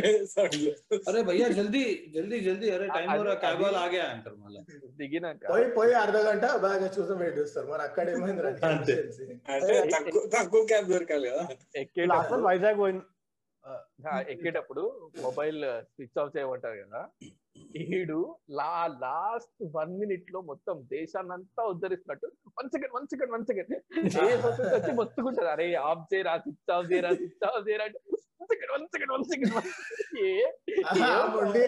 [1.09, 1.83] అరే భయ్యా జల్దీ
[2.15, 4.61] జల్దీ జల్దీ అరే టైం క్యాబ్ ఆగే అంటారు మళ్ళీ.
[4.97, 5.43] దిగినాక.
[5.51, 8.43] పోయి పోయి అర్ధ గంట బాగా చూసాం వెయిట్ చేస్తారు మరి అక్కడ ఏమైంది
[10.35, 11.45] తక్కువ క్యాబ్ దొరకాలి కదా.
[11.77, 12.43] ఎక్కేటప్పుడు.
[12.43, 13.05] వైజాగ్ పోయింది
[14.33, 14.83] ఎక్కేటప్పుడు
[15.23, 15.59] మొబైల్
[15.93, 17.01] స్విచ్ ఆఫ్ చేయమంటారు కదా.
[17.83, 18.19] ఈడు
[18.59, 18.73] లా
[19.05, 22.27] లాస్ట్ వన్ మినిట్లో మొత్తం దేశాన్ని అంతా ఉద్ధరిస్తున్నట్టు
[22.59, 23.73] one second one second one second.
[24.77, 27.87] వచ్చి మొత్తుకుంటారు అరే ఆఫ్ చేయరా స్విచ్ ఆఫ్ చేయరా స్విచ్ ఆఫ్ చేయరా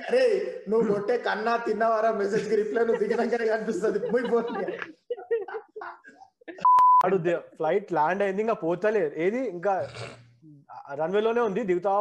[0.09, 0.25] అరే
[0.71, 3.99] నువ్వు కొట్టే కన్నా తిన్నవారా మెసేజ్కి రిప్లై నువ్వు దిగినాకనే కనిపిస్తుంది.
[4.13, 4.65] పోయి పోతుంది
[7.03, 7.19] వాడు
[7.59, 9.13] ఫ్లైట్ ల్యాండ్ అయింది ఇంకా పోతలేదు.
[9.25, 9.41] ఏది?
[9.57, 9.75] ఇంకా
[10.89, 11.93] రన్వే లోనే ఉంది దిగుతా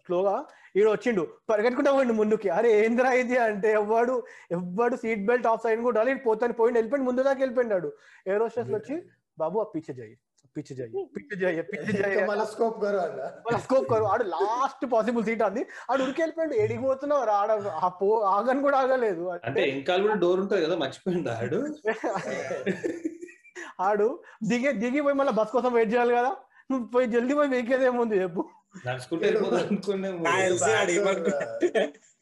[0.00, 0.34] స్లోగా
[0.76, 2.48] ఈడు వచ్చిండు పరిగెట్టుకుంటా పోయిండు ముందుకి.
[2.58, 4.14] అరే ఏందిరా ఇది అంటే ఎవ్వడు
[4.56, 7.90] ఎవ్వడు సీట్ బెల్ట్ ఆఫ్ సైడ్ కూడా పోతాను పోయిండు వెళ్ళిపోయింది ముందు దాకా వెళ్ళిపోయినాడు
[8.34, 8.96] ఏరోస్టెస్ వచ్చి
[9.38, 10.14] బాబు ఆ పిచ్చ చేయి
[10.56, 15.44] పిచ్చ చేయి పిచ్చ చేయి పిచ్చ మళ్ళీ స్కోప్ కరు అన్న స్కోప్ కరు ఆడు లాస్ట్ పాసిబుల్ సీట్
[15.46, 19.22] అంది ఆడు ఉరికి వెళ్ళిపోయాడు ఎడికి పోతున్నావు రా, ఆడ ఆ పో ఆగని కూడా ఆగలేదు.
[19.38, 21.60] అంటే వెనకాల కూడా డోర్ ఉంటది కదా మర్చిపోయింది ఆడు.
[23.86, 24.06] ఆడు
[24.48, 26.32] దిగి దిగి పోయి మళ్ళీ బస్ కోసం వెయిట్ చేయాలి కదా.
[26.72, 28.42] నువ్వు పోయి జల్దీ పోయి వెక్కేదేముంది చెప్పు.
[28.86, 29.26] నడుచుకుంటే
[29.60, 30.10] అనుకునే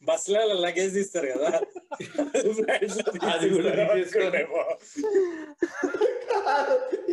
[0.07, 1.49] బస్లో లగేజ్ తీస్తారు కదా.
[3.33, 3.71] అది కూడా.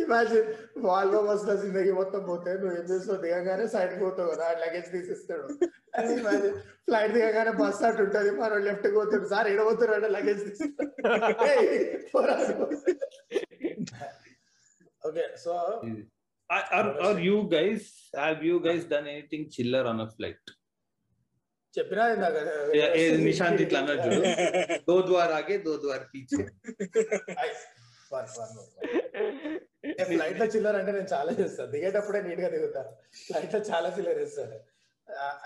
[0.01, 0.49] ఇమాజిన్
[0.87, 3.19] వాల్వో బస్లో జిందగీ మొత్తం పోతే నువ్వు ఏం చేస్తావు?
[3.25, 5.45] దిగగానే సైడ్ పోతావు కదా లగేజ్ తీసేస్తాడు.
[5.99, 9.25] అది ఇమాజిన్ ఫ్లైట్ దిగగానే బస్ అటు ఉంటది మనం లెఫ్ట్ పోతాడు.
[9.33, 10.43] సార్ ఎడ పోతాడు అంటే luggage
[15.03, 15.53] okay so
[17.53, 20.49] guys have you guys done anything chiller on a flight
[21.73, 22.37] చెప్పినా ఇందాక
[23.25, 24.21] నిశాంత్ ఇట్లా అన్నాడు చూడు.
[24.87, 26.43] దో ద్వార్ ఆగే దో ద్వార్ పీచే.
[30.09, 32.81] ఫ్లైట్లో చిల్లర అంటే నేను చాలా చేస్తాను దిగేటప్పుడే నీట్గా దిగుతా.
[33.25, 34.57] ఫ్లైట్లో చాలా చిల్లర వేస్తాను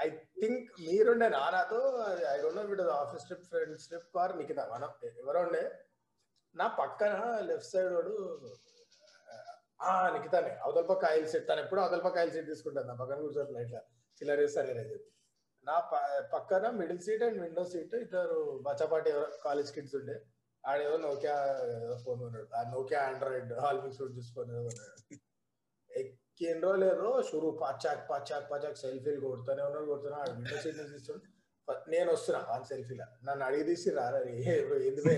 [0.03, 0.07] ఐ
[0.39, 1.79] థింక్ మీరుండే నానాతో
[2.31, 4.89] I don't know office trip friends trip or మిగతా మనం
[5.21, 5.63] ఎవరో ఉండే.
[6.55, 7.13] నా పక్కన
[7.49, 8.13] లెఫ్ట్ సైడ్ వాడు
[10.13, 10.51] నిఖితానే.
[10.63, 13.81] అవతల పక్క ఆయిల్ సెట్ తను ఎప్పుడు అవతల పక్క ఆయిల్ సెట్ తీసుకుంటాను నా పక్కన కూర్చొని ఇట్లా
[14.21, 15.09] చిల్లర వేస్తాను నేను చెప్పి.
[15.65, 16.01] నా ప-
[16.33, 19.11] పక్కన middle seat and window seat ఇద్దరు బచ్చపాటి
[19.43, 20.15] కాలేజ్ కిడ్స్ ఉండే.
[20.63, 21.35] ఆడేదో నోకియా
[22.03, 24.71] ఫోన్ ఉన్నాడు ఆ నోకియా ఆండ్రాయిడ్ ఆల్ మిక్స్ చూసుకొని ఏదో
[25.91, 31.21] ఎక్కిండ్రో లేదో షురు పచ్చాక్ పచ్చాక్ పచ్చాక్ సెల్ఫీలు కొడుతూనే ఉన్నాడు కొడుతున్నా ఆడు విండో సీట్ నుంచి తీస్తుండు
[31.87, 34.19] నేను వస్తున్నా ఆ సెల్ఫీలో నన్ను అడిగి తీసి రారా
[34.87, 35.09] ఎందుకు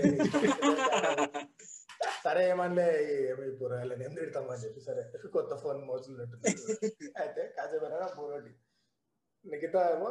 [2.24, 2.86] సరే ఏమనిలే
[3.30, 5.02] ఏమి కూరగాయలని ఎందుకు తిడతామని చెప్పి సరే
[5.36, 6.36] కొత్త ఫోన్ మోసులున్నట్టు
[7.22, 8.52] అయితే కాసేపు బుర్రోటి
[9.44, 10.10] మిగతా ఏమో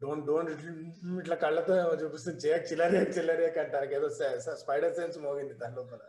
[0.00, 0.50] డోంట్ డోంట్
[1.20, 3.86] ఇట్లా కళ్ళతో ఏమో చూపిస్తుంది చేయక చిల్లరే చిల్లరే అంటారు.
[3.98, 4.08] ఏదో
[4.62, 6.00] స్పైడర్ సెన్స్ మోగింది దాని లోపల.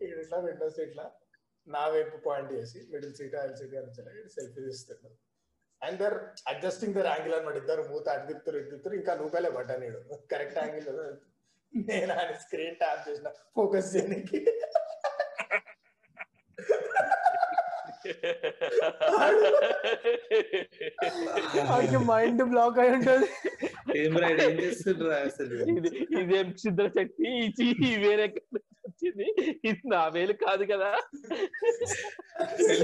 [0.00, 1.06] ఇట్లా విండో సీట్లా
[1.66, 3.92] నా వైపు పాయింట్ చేసి మిడిల్ సీట్ ఆయిల్ సీట్ అని
[4.36, 5.16] సెల్ఫీ తీస్తున్నాడు.
[5.82, 6.16] And their
[6.52, 10.00] adjusting their angle అనమాట ఇద్దరు మూత అడ్దిప్తారు తిప్పుతారు ఇంకా నూపేలే పడ్డా నేను
[10.32, 10.88] కరెక్ట్ యాంగిల్
[11.74, 13.28] నేను ఆయన స్క్రీన్ ట్యాప్ చేసిన.
[13.56, 14.38] ఫోకస్ చేయడానికి
[22.10, 23.26] మైండ్ బ్లాక్ అయి ఉంటది.
[23.98, 25.54] ఏం రైడ్ ఏం చేస్తుండ్రా అసలు?
[25.78, 27.28] ఇది ఇదేం క్షుద్ర శక్తి?
[28.06, 28.26] వేరే
[28.98, 29.26] వచ్చింది.
[29.68, 30.88] ఇది నా వేలు కాదు కదా.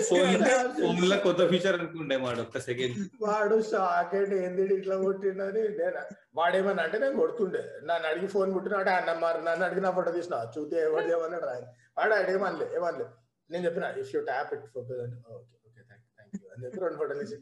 [0.08, 0.34] ఫోన్
[0.78, 6.02] ఫోన్లో కొత్త ఫీచర్ అనుకుంటే వాడు ఒక్క సెకండ్ వాడు షాక్ అంటే ఏంది ఇట్లా కొట్టిండని నేను
[6.38, 7.60] వాడేమన్నా అంటే నేను కొడుతుండే.
[7.88, 10.38] నన్ను అడిగి ఫోన్ ముట్టినాడు అన్న మరి నన్ను అడిగిన ఫోటో తీసిన.
[10.56, 11.66] చూతే ఎవరు చేయమన్నాడు ఆయన.
[11.96, 13.06] వాడు అడిగమనలే ఏమనలే
[13.50, 16.98] నేను చెప్పిన ఇఫ్ యూ ట్యాప్ ఇట్ అంటే okay okay thank thank you అని చెప్పి రెండు
[17.00, 17.36] ఫోటోలు తీసి.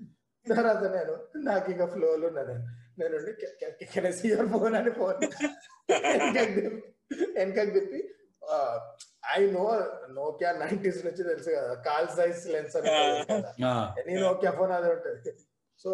[0.46, 1.14] తర్వాత నేను
[1.48, 2.64] నాకు ఇంకా ఫ్లోలో ఉన్నా నేను
[3.00, 3.18] నేను
[3.92, 5.20] కెన్ యువర్ ఫోన్ అని ఫోన్
[7.36, 7.98] వెనకకి తిప్పి
[9.36, 9.64] ఐ నో
[10.18, 12.92] నోకియా నైన్టీస్ నుంచి తెలుసు కదా కాల్ సైజ్ లెన్స్ అని.
[14.02, 15.32] ఎనీ నోకియా ఫోన్ అదే ఉంటుంది.
[15.84, 15.90] సో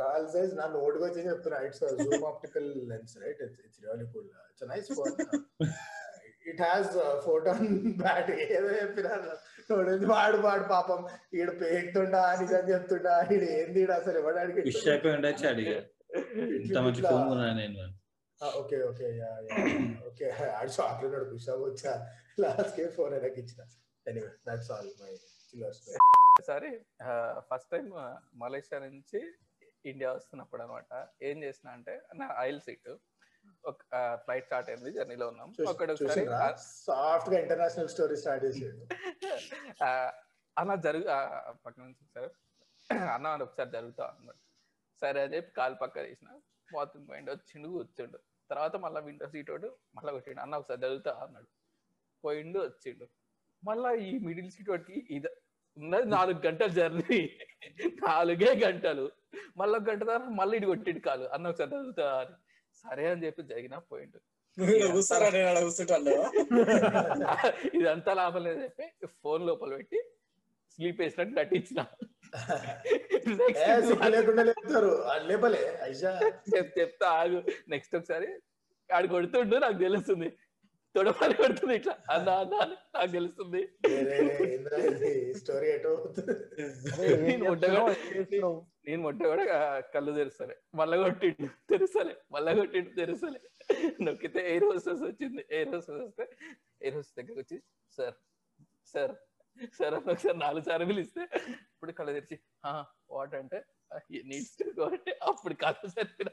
[0.00, 1.58] కాల్ సైజ్ నా నోట్ వచ్చి చెప్తున్నా.
[1.68, 5.14] It's zoom optical lens right it's it's really cool it's nice phone
[6.50, 6.92] it has
[7.28, 7.68] photon
[8.02, 9.12] bat ఏదో చెప్పినా
[9.68, 11.00] చూడండి వాడు వాడు పాపం
[11.38, 15.76] ఈడు పేరుతుండా అని చెప్తుండా ఈడు ఏంది అసలు ఇవ్వడానికి ఫిష్ అయిపోయి ఉండొచ్చు అడిగా
[16.62, 17.84] ఇంత మంచి ఫోన్ కొన్నా నేను.
[18.40, 19.06] Okay okay.
[20.08, 20.26] ఓకే.
[20.58, 21.92] ఆడు షాప్లో నడు పుషా వచ్చా?
[22.38, 23.62] లాస్ట్ కే ఫోన్ నాకు ఇచ్చిన.
[24.06, 25.12] ఎనీవే దట్స్ ఆల్ మై
[26.42, 26.70] సరే
[27.48, 27.86] ఫస్ట్ టైం
[28.34, 29.20] మలేషియా నుంచి
[29.84, 32.90] ఇండియా వస్తున్నప్పుడు అనమాట ఏం చేసిన అంటే నా ఆయిల్ సీట్
[33.64, 33.80] ఒక
[34.24, 35.48] ఫ్లైట్ స్టార్ట్ అయింది జర్నీలో ఉన్నాం.
[35.70, 36.24] ఒకటి ఒకసారి
[36.80, 38.82] సాఫ్ట్గా ఇంటర్నేషనల్ స్టోరీ స్టార్ట్ చేసాడు.
[39.82, 39.88] ఆ,
[40.56, 41.06] అన్న జరుగు
[41.64, 42.32] పక్కన నుంచి సార్
[43.10, 44.40] అన్న అని ఒకసారి జరుగుతా అన్నాడు.
[45.02, 46.30] సరే అని చెప్పి కాలు పక్క తీసిన.
[46.68, 48.18] బాత్రూమ్ పోయిండు వచ్చిండు కూర్చుండు.
[48.50, 50.40] తర్వాత మళ్ళీ విండో సీట్ ఒకటి మళ్ళీ కొట్టిండు.
[50.40, 51.48] అన్న ఒకసారి జరుగుతా అన్నాడు.
[52.24, 53.06] పోయిండు వచ్చిండు.
[53.62, 55.30] మళ్ళా ఈ మిడిల్ సీట్ ఒకటి ఇది
[55.76, 57.20] ఉన్నది నాలుగు గంటల జర్నీ
[58.08, 59.04] నాలుగే గంటలు.
[59.56, 61.26] మళ్ళీ ఒక గంట తర్వాత మళ్ళీ ఇటు కొట్టిండు కాలు.
[61.34, 62.34] అన్న ఒకసారి జరుగుతా అని.
[62.82, 64.20] సరే అని చెప్పి జరిగిన పోయిండు.
[67.78, 68.86] ఇదంతా లాభం లేదు చెప్పి
[69.22, 69.98] ఫోన్ లోపల పెట్టి
[70.74, 71.80] స్లీప్ వేసినట్టు నటించిన.
[75.28, 75.92] లేపలే
[76.78, 77.42] చెప్తా ఆగు.
[77.68, 78.40] నెక్స్ట్ ఒకసారి
[78.90, 80.38] ఆడు కొడుతుండు నాకు తెలుస్తుంది.
[80.94, 81.98] తొడపని కొడుతుంది ఇట్లా.
[82.10, 83.68] అన్న అన్న అని నాకు తెలుస్తుంది.
[85.40, 85.78] స్టోరీ
[87.22, 87.94] నేను మొట్ట కూడా
[88.86, 90.56] నేను మొట్ట కూడా కళ్ళు తెరుస్తలే.
[90.74, 92.16] మళ్ళా కొట్టిండు తెరుస్తలే.
[92.32, 93.40] మళ్ళా కొట్టిండు తెరుస్తలే.
[94.02, 95.46] నొక్కితే ఎయిర్ హోస్టెస్ వచ్చింది?
[95.50, 96.28] ఎయిర్ హోస్టెస్ వస్తే?
[96.82, 97.62] ఎయిర్ హోస్టెస్ దగ్గరకు వచ్చి?
[97.98, 98.14] సార్
[98.86, 99.29] సార్
[99.78, 101.22] సార్ అని ఒకసారి నాలుగు సార్లు పిలిస్తే
[101.72, 102.36] ఇప్పుడు కళ్ళు తెరిచి
[103.16, 103.58] వాట్ అంటే
[104.30, 106.30] నీడ్స్ టు అంటే అప్పుడు కళ్ళు సరిపోయిన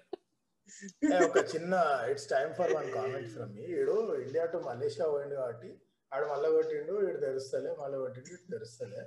[1.27, 1.73] ఒక చిన్న
[2.11, 3.63] it's time for one comment from me.
[3.77, 5.69] ఈడు ఇండియా టు మలేషియా పోయిండు కాబట్టి
[6.11, 9.01] ఆడు మళ్ళీ కొట్టిండు వీడు తెరుస్తలే మళ్ళీ కొట్టిండు వీడు తెరుస్తలే.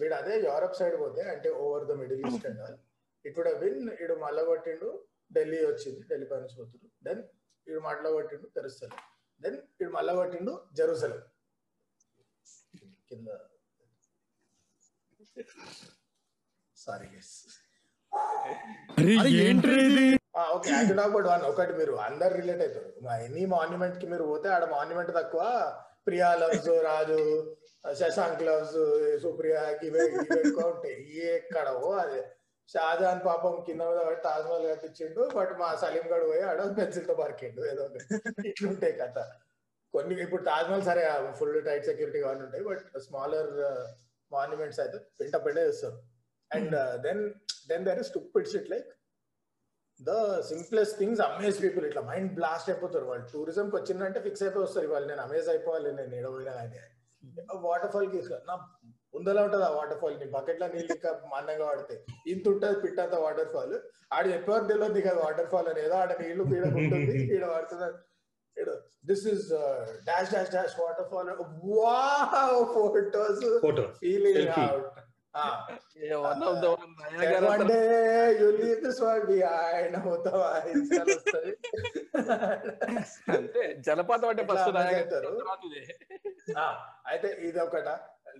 [0.00, 2.78] వీడు అదే యూరప్ సైడ్ పోతే అంటే over the Middle East and all
[3.24, 4.88] ఇటు విన్ ఈడు మళ్ళీ కొట్టిండు
[5.36, 7.22] ఢిల్లీ వచ్చింది ఢిల్లీ పైన పోతుడు దెన్
[7.66, 8.96] ఈడు మళ్ళీ కొట్టిండు తెరుస్తలే.
[9.40, 11.22] దెన్ ఈడు మళ్ళీ కొట్టిండు జెరూసలేం.
[13.10, 13.28] కింద
[16.76, 17.34] sorry guess
[20.54, 22.90] okay I talk about one ఒకటి మీరు అందరు రిలేట్ అవుతారు.
[23.26, 25.42] ఎనీ మాన్యుమెంట్కి మీరు పోతే ఆడ మాన్యుమెంట్ తక్కువ.
[26.06, 27.18] ప్రియా లవ్స్ రాజు
[28.00, 28.78] శశాంక్ లవ్స్
[29.24, 30.04] సుప్రియా ఇవే
[30.42, 30.96] ఎక్కువ ఉంటాయి.
[31.36, 32.20] ఎక్కడవో అదే.
[32.68, 33.82] షాజహాన్ పాపం కింద
[34.26, 38.04] తాజ్ మహల్ కట్టించిండు బట్ మా సలీం గడు పోయి ఆడ పెన్సిల్తో పార్కిండు ఏదో ఒకటి.
[38.50, 39.16] ఇట్లుంటాయి కథ.
[39.94, 41.04] కొన్ని ఇప్పుడు తాజ్ మహల్ సరే
[41.40, 43.50] ఫుల్ టైట్ సెక్యూరిటీ అవన్నీ ఉంటాయి బట్ స్మాలర్
[44.36, 45.98] మాన్యుమెంట్స్ అయితే పింట పిండ చేస్తారు.
[46.50, 46.74] And
[47.06, 47.22] then
[47.70, 48.90] then there is stupid shit like
[50.00, 50.12] the
[50.50, 53.26] simplest things amaze people ఇట్లా మైండ్ బ్లాస్ట్ అయిపోతారు వాళ్ళు.
[53.32, 55.90] టూరిజంకి వచ్చిందంటే ఫిక్స్ అయిపోయి వస్తారు వాళ్ళు నేను అమేజ్ అయిపోవాలి.
[55.98, 56.80] నేను ఎడపోయినా కానీ.
[57.68, 58.54] వాటర్ ఫాల్కి నా
[59.18, 60.26] ఉందలా ఉంటది ఆ వాటర్ ఫాల్ని.
[60.34, 61.94] బకెట్లో నీళ్ళు ఇంకా మందంగా వాడితే.
[62.32, 63.74] ఇంత ఉంటుంది పిట్టంత వాటర్ ఫాల్
[64.16, 65.80] ఆడ చెప్పేవారు తెలియదు కదా వాటర్ ఫాల్ అని.
[65.86, 67.88] ఏదో ఆడ నీళ్ళు పీడ ఉంటుంది పీడ పడుతుంది
[69.06, 69.52] this is
[70.06, 71.28] dash dash dash waterfall
[71.64, 74.48] wow photos photo feeling.
[74.48, 74.86] Out
[83.28, 84.76] అంటే జలపాతం అంటే ఫస్ట్
[87.06, 87.88] అయితే ఇది ఒకట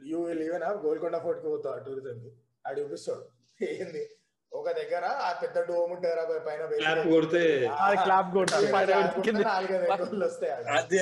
[0.05, 2.31] యూ విల్ ఈవెన్ గోల్కొండ ఫోర్ట్కి పోతావు టూరిజం కి.
[2.67, 3.25] ఆడు చూపిస్తాడు.
[3.65, 4.20] ఏంది?
[4.53, 6.63] ఒక దగ్గర ఆ పెద్ద డోమ్ ఉంటారా పైన
[7.05, 7.43] కొడితే
[8.01, 8.91] క్లాప్ కొడితే ఆడ.
[10.73, 10.99] అది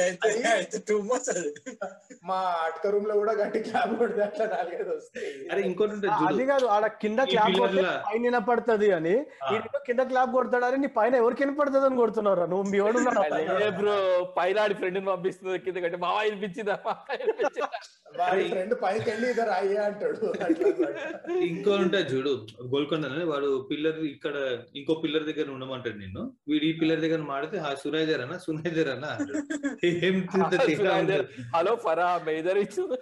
[2.28, 5.30] మా అటక రూమ్లో కూడా గట్టి క్లాప్ కొడితే అట్లా నాలుగైదు వస్తాయి.
[5.52, 9.14] అరే ఇంకోటి అది కాదు ఆడ కింద క్లాప్ కొడితే పైన వినపడుతుంది అని.
[9.88, 13.70] కింద క్లాప్ కొడతాడని నీ పైన ఎవరికి వినపడుతుంది అని కొడుతున్నారు నువ్వు మీ వాడు పైన.
[13.78, 13.96] బ్రో
[14.38, 16.76] పైన ఫ్రెండ్ పంపిస్తుంది కింద కంటే మావా వినిపించిందా?
[16.86, 17.68] మావా వినిపించిందా?
[18.20, 20.28] వాడి ఫ్రెండ్ పైకి వెళ్ళి ఇద్దరు అయ్యా అంటాడు.
[21.48, 22.32] ఇంకో ఉంటుంది చూడు
[22.72, 23.04] గోల్కొండ
[23.38, 24.36] వాడు పిల్లర్ ఇక్కడ
[24.78, 26.22] ఇంకో పిల్లర్ దగ్గర ఉండమంటాడు నిన్ను.
[26.48, 27.70] వీడు ఈ పిల్లర్ దగ్గర మాడితే ఆ
[28.00, 29.06] దగ్గర అన్న దగ్గర అన్న.
[29.90, 30.16] ఏం?
[31.54, 32.82] హలో ఫరా మేదర్ ఇచ్చు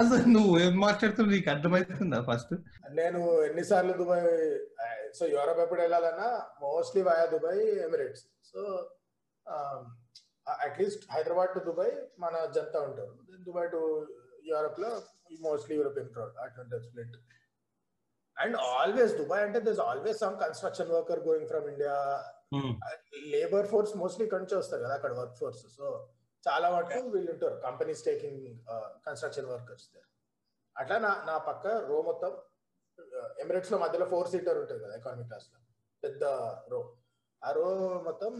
[0.00, 1.32] అసలు నువ్వు ఏం మాట్లాడుతున్నావు?
[1.34, 2.52] నీకు అర్థమవుతుందా ఫస్ట్?
[2.98, 4.28] నేను ఎన్నిసార్లు దుబాయ్
[5.18, 6.28] సో యూరప్ ఎప్పుడు వెళ్ళాలన్నా
[6.64, 8.60] mostly via Dubai Emirates so
[10.60, 13.12] at least Hyderabad to Dubai మన జంతా ఉంటారు.
[13.48, 13.80] దుబాయ్ టు
[14.44, 14.92] యూరప్లో
[15.40, 17.16] మోస్ట్లీ యూరోపియన్ క్రౌడ్ అట్లా స్ప్లిట్
[18.40, 21.96] అండ్ ఆల్వేస్ దుబాయ్ అంటే this always some construction worker going from India
[23.32, 25.86] labour force mostly ఇక్కడి నుంచి వస్తారు కదా అక్కడ వర్క్ ఫోర్స్ సో
[26.44, 27.56] చాలా మటుకు వీళ్ళు ఉంటారు.
[27.64, 28.44] కంపెనీస్ టేకింగ్
[29.06, 29.86] కన్స్ట్రక్షన్ వర్కర్స్
[30.76, 32.32] అట్లా నా నా పక్క రో మొత్తం
[33.38, 35.58] ఎమిరేట్స్లో మధ్యలో ఫోర్ సీటర్ ఉంటుంది కదా ఎకానమీ క్లాస్లో.
[36.02, 36.24] పెద్ద
[36.72, 36.80] రో.
[37.42, 37.66] ఆ రో
[38.06, 38.32] మొత్తం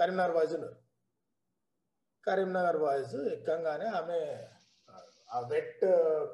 [0.00, 0.76] కరీంనగర్ బాయ్స్ ఉన్నారు.
[2.24, 4.18] కరీంనగర్ బాయ్స్ ఎక్కంగానే ఆమె
[4.88, 4.94] ఆ,
[5.30, 5.84] ఆ వెట్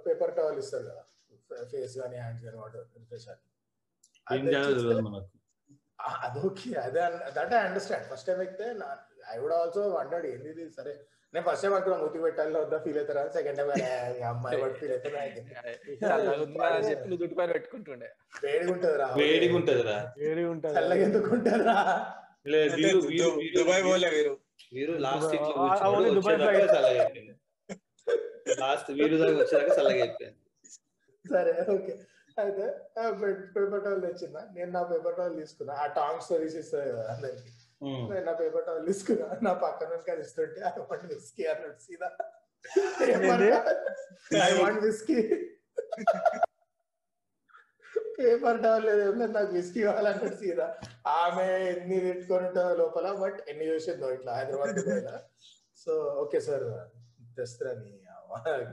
[0.05, 1.03] పేపర్ టవల్ ఇస్తారు కదా.
[1.71, 3.27] ఫేస్ కానీ హ్యాండ్స్ కానీ వాటర్ రిఫ్రెష్
[5.07, 5.27] మనకు?
[6.25, 7.03] అదొకే అదే
[7.37, 8.07] that I understand.
[8.11, 8.67] First time ఎక్కితే
[9.29, 10.65] ఐ వుడ్ ఆల్సో వండర్డ్ ఏంది ఇది?
[10.71, 10.93] సరే.
[11.35, 13.23] నేను ఫస్ట్ టైం అనుకున్నా మూతికి పెట్టాలి వద్దా ఫీల్ అవుతారా?
[13.33, 13.69] సెకండ్ టైం
[14.29, 15.23] అమ్మాయి బట్టి ఫీల్ అవుతారా
[17.13, 18.11] దుట్టు పైన పెట్టుకుంటుండే.
[18.45, 19.97] వేడిగా ఉంటుందిరా వేడిగా ఉంటదిరా.
[20.21, 20.75] వేడి ఉంటది.
[20.79, 21.79] చల్లగా ఎందుకు ఉంటారా
[23.57, 24.33] దుబాయ్ పోలే వీరు.
[24.75, 26.75] వీరు లాస్ట్ సీట్లో ఆ, ఆ, ఓన్లీ కూర్చున్నాడు దుబాయ్ వచ్చేదాకా ఫ్లైట్.
[26.77, 27.35] చల్లగా అయిపోయింది.
[28.61, 30.39] లాస్ట్ వీరు దాకా వచ్చేదాకా చల్లగా అయిపోయింది.
[31.25, 31.93] సరే ఓకే.
[32.37, 32.65] అయితే
[33.55, 34.43] పేపర్ టవల్ తెచ్చిందా?
[34.55, 35.75] నేను నా పేపర్ టవల్ తీసుకున్నా.
[35.83, 37.51] ఆ టాంగ్ స్టోరీస్ ఇస్తాయి కదా అందరికి.
[38.11, 39.27] నేను నా పేపర్ టవల్ తీసుకున్నా.
[39.47, 42.09] నా పక్కన నుంచి ఇస్తుంటే ఐ వాంట్ విస్కీ అన్నాడు సీదా.
[44.47, 45.19] I want whisky
[48.19, 50.67] paper towel లేదు నాకు విస్కీ కావాలన్నాడు సీదా.
[51.21, 54.79] ఆమె ఎన్ని పెట్టుకొని ఉంటుందో లోపల బట్ ఎన్ని చూసిందో ఇట్లా హైదరాబాద్
[55.83, 56.67] సో ఓకే సార్
[57.39, 58.04] తెస్తున్నా నీ అవ్వ,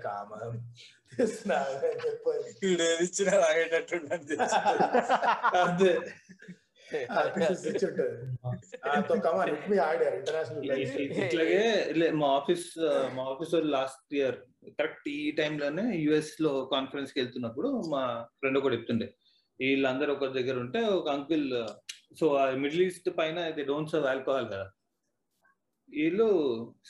[0.04, 0.54] కామం.
[1.18, 2.32] తెస్తున్నా అని చెప్పి.
[2.62, 3.96] వీడు ఏది ఇచ్చినా తాగేటట్టు
[5.58, 5.92] అదే
[7.70, 8.16] ఇచ్చుంటది
[9.02, 11.62] తో కమాన్ ఇట్ మీ ఆడారు ఇంటర్నేషనల్ ఇ- ఇ- ఇట్లాగే
[12.12, 12.66] మా ఆఫీస్
[13.14, 14.36] మా ఆఫీస్ లాస్ట్ ఇయర్
[14.80, 19.14] కరెక్ట్ ఈ time లోనే యుఎస్లో కాన్ఫరెన్స్కి వెళ్తున్నప్పుడు మా ఫ్రెండ్ ఒకటి చెప్తుండే.
[19.60, 21.48] వీళ్ళందరూ ఒక దగ్గర ఉంటే ఒక అంకుల్
[22.20, 24.72] సో మిడిల్ ఈస్ట్ పైన ఇది డోంట్ సర్వ్ ఆల్కహాల్ కదా.
[25.98, 26.28] వీళ్ళు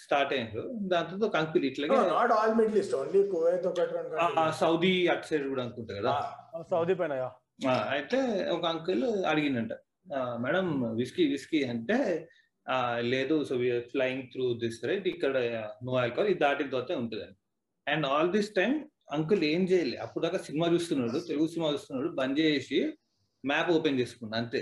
[0.04, 0.64] స్టార్ట్ అయ్యారు.
[0.92, 3.22] దాంతో ఒక అంకుల్ ఇట్లాగే not all middle east only
[3.70, 4.52] ఒకటి.
[4.62, 6.14] సౌదీ అటు సైడ్ కూడా అనుకుంటా కదా.
[6.74, 7.14] సౌదీ పైన
[7.96, 8.20] అయితే
[8.58, 9.74] ఒక అంకుల్ అడిగిందంట.
[10.44, 10.68] మేడం
[11.02, 11.98] విస్కీ విస్కీ అంటే
[13.14, 13.56] లేదు so
[13.92, 15.38] flying through this right ఇక్కడ
[15.88, 17.36] నో ఆల్కహాల్ ఇది దాటిన తర్వాత ఉంటుందని.
[17.88, 18.74] And all this time
[19.18, 19.98] uncle ఏం చేయలే.
[20.06, 22.80] అప్పుడు దాకా సినిమా చూస్తున్నాడు తెలుగు సినిమా చూస్తున్నాడు బంద్ చేసి
[23.44, 24.62] మ్యాప్ ఓపెన్ చేసుకున్నా అంతే.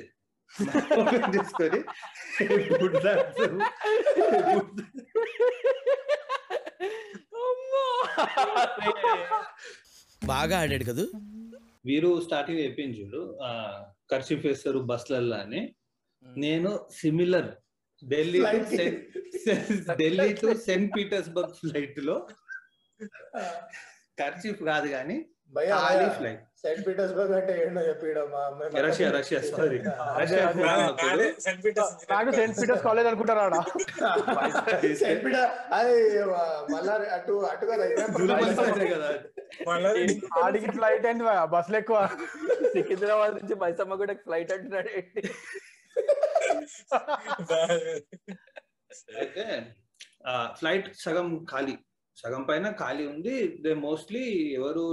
[0.99, 1.83] ఓపెన్ చేసుకొని.
[10.25, 11.07] బాగా ఆడాడు కదూ?
[11.85, 13.37] వీరు స్టార్టింగ్ చెప్పింది చూడు.
[14.11, 15.75] కర్చీఫ్ వేస్తారు బస్లల్లో అని.
[16.25, 17.51] నేను similar
[18.01, 18.41] Delhi
[19.97, 22.27] Delhi to Saint Petersburg ఫ్లైట్లో
[24.17, 25.77] కర్చీఫ్ కాదు కానీ భయ్యా,
[26.61, 27.81] సెయింట్ పీటర్స్బర్గ్ అంటే ఏంటో
[28.85, 29.77] రష్యా రష్యా సారీ.
[31.63, 31.93] పీటర్స్.
[32.11, 33.55] నాకు సెయింట్ పీటర్స్ కాలేజ్ అనుకుంటారా ఆడ?
[35.01, 35.95] సెయింట్ పీటర్ అది
[36.73, 38.43] మళ్ళా అటు అటు కదా అయితే దూరం
[38.93, 39.09] కదా.
[39.69, 40.03] మళ్ళీ
[40.43, 41.99] ఆడికి ఫ్లైట్ అయింది బస్సులు ఎక్కువ.
[42.75, 44.91] సికింద్రాబాద్ నుంచి మైసమ్మ కూడా ఫ్లైట్ అంటున్నాడు?
[49.19, 49.43] అయితే
[50.59, 51.73] ఫ్లైట్ సగం ఖాళీ.
[52.19, 53.33] సగం పైన ఖాళీ ఉంది.
[53.63, 54.23] దే మోస్ట్లీ
[54.57, 54.83] ఎవరు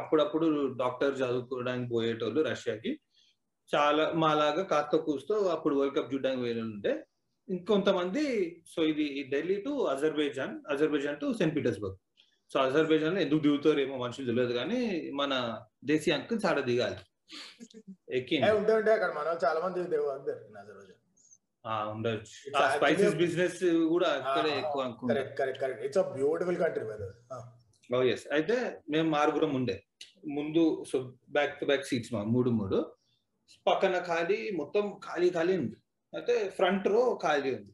[0.00, 0.46] అప్పుడప్పుడు
[0.80, 2.92] డాక్టర్ చదువుకోవడానికి పోయేటోళ్ళు రష్యాకి.
[3.70, 6.92] చాలా మాలాగా కాస్త కూస్తూ అప్పుడు వరల్డ్ కప్ చూడడానికి పోయిన ఉంటే
[7.48, 8.24] ఇంకొంతమంది
[8.72, 11.96] సో ఇది Delhi to Azerbaijan Azerbaijan to Saint Petersburg.
[12.50, 14.80] So అజర్బైజాన్లో ఎందుకు దిగుతారు ఏమో మనుషులు తెలియదు కానీ
[15.20, 15.32] మన
[15.90, 16.98] దేశీ అంకుల్ చాడ దిగాలి.
[18.16, 20.88] ఎక్కి ఉంటే ఉంటే అక్కడ మన చాలా మంది దేవు అందరు నజర్ ఆ,
[21.92, 22.34] ఉండొచ్చు.
[22.76, 23.60] స్పైసెస్ బిజినెస్
[23.92, 25.14] కూడా అక్కడే ఎక్కువ అనుకుంటా.
[25.14, 26.84] Correct correct correct it's a beautiful country
[27.90, 28.56] oh yes అయితే
[28.92, 29.76] మేము ఆరుగురం ఉండే.
[30.36, 30.98] ముందు so
[31.36, 32.78] back to back seats మా మూడు మూడు.
[33.68, 35.76] పక్కన ఖాళీ మొత్తం ఖాళీ ఖాళీ ఉంది.
[36.12, 37.72] అయితే ఫ్రంట్ రో ఖాళీ ఉంది.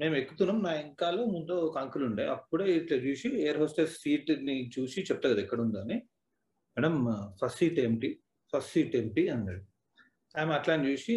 [0.00, 2.24] మేము ఎక్కుతున్నాం నా వెనకాల ముందు ఒక అంకుల్ ఉండే.
[2.34, 5.96] అప్పుడే ఇట్లా చూసి ఎయిర్ హోస్టెస్ సీట్ని చూసి చెప్తా కదా ఎక్కడ ఉందని.
[6.76, 6.96] మేడం
[7.40, 8.10] ఫస్ట్ సీట్ ఏంటి
[8.52, 9.62] ఫస్ట్ సీట్ ఏంటి అన్నాడు.
[10.38, 11.14] ఆమె అట్లా చూసి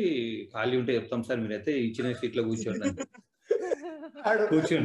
[0.54, 2.90] ఖాళీ ఉంటే చెప్తాం సార్ మీరైతే ఇచ్చిన సీట్లో కూర్చోండి
[4.50, 4.84] కూర్చోండి.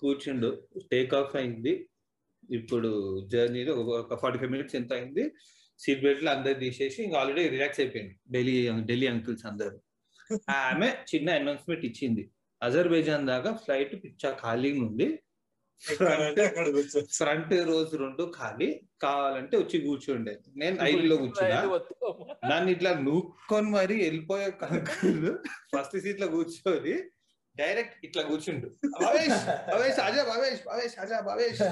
[0.00, 0.52] కూర్చుండా.
[0.92, 1.88] టేక్ ఆఫ్ అయింది.
[2.50, 5.32] ఇప్పుడు జర్నీలో ఒక ఫార్టీ ఫైవ్ మినిట్స్ ఎంత అయింది?
[5.78, 9.80] సీట్ బెల్ట్లు అందరు తీసేసి ఇంకా ఆల్రెడీ రిలాక్స్ అయిపోయింది ఢిల్లీ ఢిల్లీ అంకుల్స్ అందరు.
[10.50, 12.30] ఆమె చిన్న అనౌన్స్మెంట్ ఇచ్చింది.
[12.62, 15.20] అజర్బైజాన్ దాకా ఫ్లైట్ పిచ్చా ఖాళీ ఉంది
[17.18, 18.68] ఫ్రంట్ రోజు రెండు ఖాళీ.
[19.04, 20.32] కావాలంటే వచ్చి కూర్చోండే.
[20.60, 21.60] నేను ఐదులో కూర్చున్నా.
[22.50, 25.32] నన్ను ఇట్లా నూక్కొని మరి వెళ్ళిపోయే కంకులు
[25.74, 26.96] ఫస్ట్ సీట్లో కూర్చొని
[27.56, 28.66] డైరెక్ట్ ఇట్లా కూర్చుండు.
[29.04, 30.22] భవేష్ అజా
[31.02, 31.68] అజా ఇచ్చే.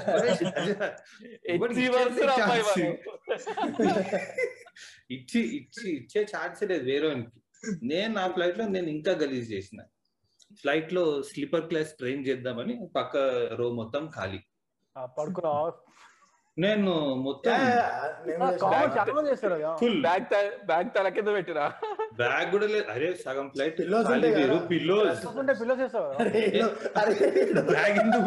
[5.15, 7.37] ఇచ్చి ఇచ్చి ఇచ్చే ఛాన్స్ లేదు వేరేవానికి
[7.91, 9.79] నేను నా ఫ్లైట్లో నేను ఇంకా గలీజ్ చేసిన.
[10.61, 13.17] ఫ్లైట్లో స్లీపర్ క్లాస్ ట్రైన్ చేద్దామని పక్క
[13.59, 14.39] రో మొత్తం ఖాళీ.
[16.57, 16.91] నేను
[17.25, 17.51] మొత్తం
[20.69, 21.65] బ్యాగ్ తల కింద పెట్టిరా?
[22.21, 22.87] బ్యాగ్ కూడా లేదు.
[22.93, 23.75] అరే సగం ఫ్లైట్.
[23.79, 24.07] పిల్లోస్
[24.71, 25.95] పిల్లోస్
[27.71, 28.23] బ్యాగ్ ఎందుకు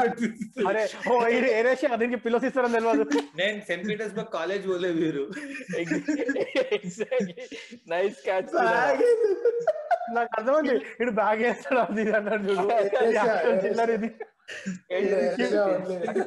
[1.97, 3.05] దీనికి పిల్లోస్ ఇస్తారని తెలియదు.
[3.41, 5.25] నేను సెయింట్ పీటర్స్బర్గ్ కాలేజ్ పోలే వీరు.
[7.95, 8.51] నైస్ క్యాచ్
[10.13, 10.85] నాకు అర్థమైంది.
[11.01, 12.61] ఇటు బ్యాగ్ వేస్తాడు అది ఇది అన్నాడు చూడు.
[12.61, 14.09] ఇది actual చిల్లర ఇది.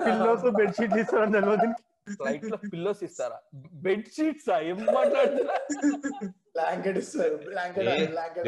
[0.06, 1.74] పిల్లోస్ బెడ్షీట్ ఇస్తారని తెలియదు
[2.14, 3.40] ఫ్లైట్లో పిల్లోస్ ఇస్తారా?
[3.74, 5.54] బెడ్ షీట్స్ ఏం మాట్లాడుతున్నా?
[6.34, 8.48] బ్లాంకెట్ ఇస్తారు బ్లాంకెట్ ఏ- బ్లాంకెట్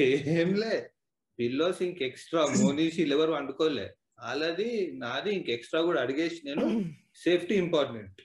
[0.00, 0.90] ఏ- ఏంలే
[1.38, 3.94] పిల్లోస్ ఇంక ఎక్స్ట్రా మోనీషి ఎవరు వండుకోలే.
[4.20, 6.84] వాళ్ళది నాది ఇంక ఎక్స్ట్రా కూడా అడిగేసి నేను.
[7.16, 8.20] సేఫ్టీ ఇంపార్టెంట్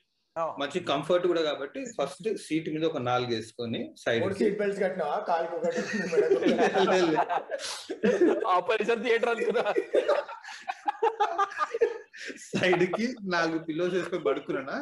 [0.60, 5.18] మంచి కంఫర్ట్ కూడా కాబట్టి ఫస్ట్ సీట్ మీద ఒక నాలుగు వేసుకొని సైడ్ సీట్ బెల్ట్స్ కట్టినావా?
[5.28, 5.82] కాలుకి ఒకటి
[8.56, 9.66] ఆపరేషన్ థియేటర్ అనుకున్నా.
[12.50, 14.76] సైడ్కి నాలుగు పిల్లోస్ వేసుకొని పడుకున్నా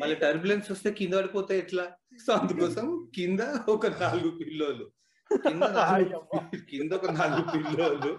[0.00, 1.84] మళ్ళీ టర్బులెన్స్ వస్తే కింద పడిపోతే ఎట్లా?
[2.24, 3.40] సో అందుకోసం కింద
[3.74, 4.86] ఒక నాలుగు పిల్లోలు
[6.70, 8.10] కింద ఒక నాలుగు పిల్లోలు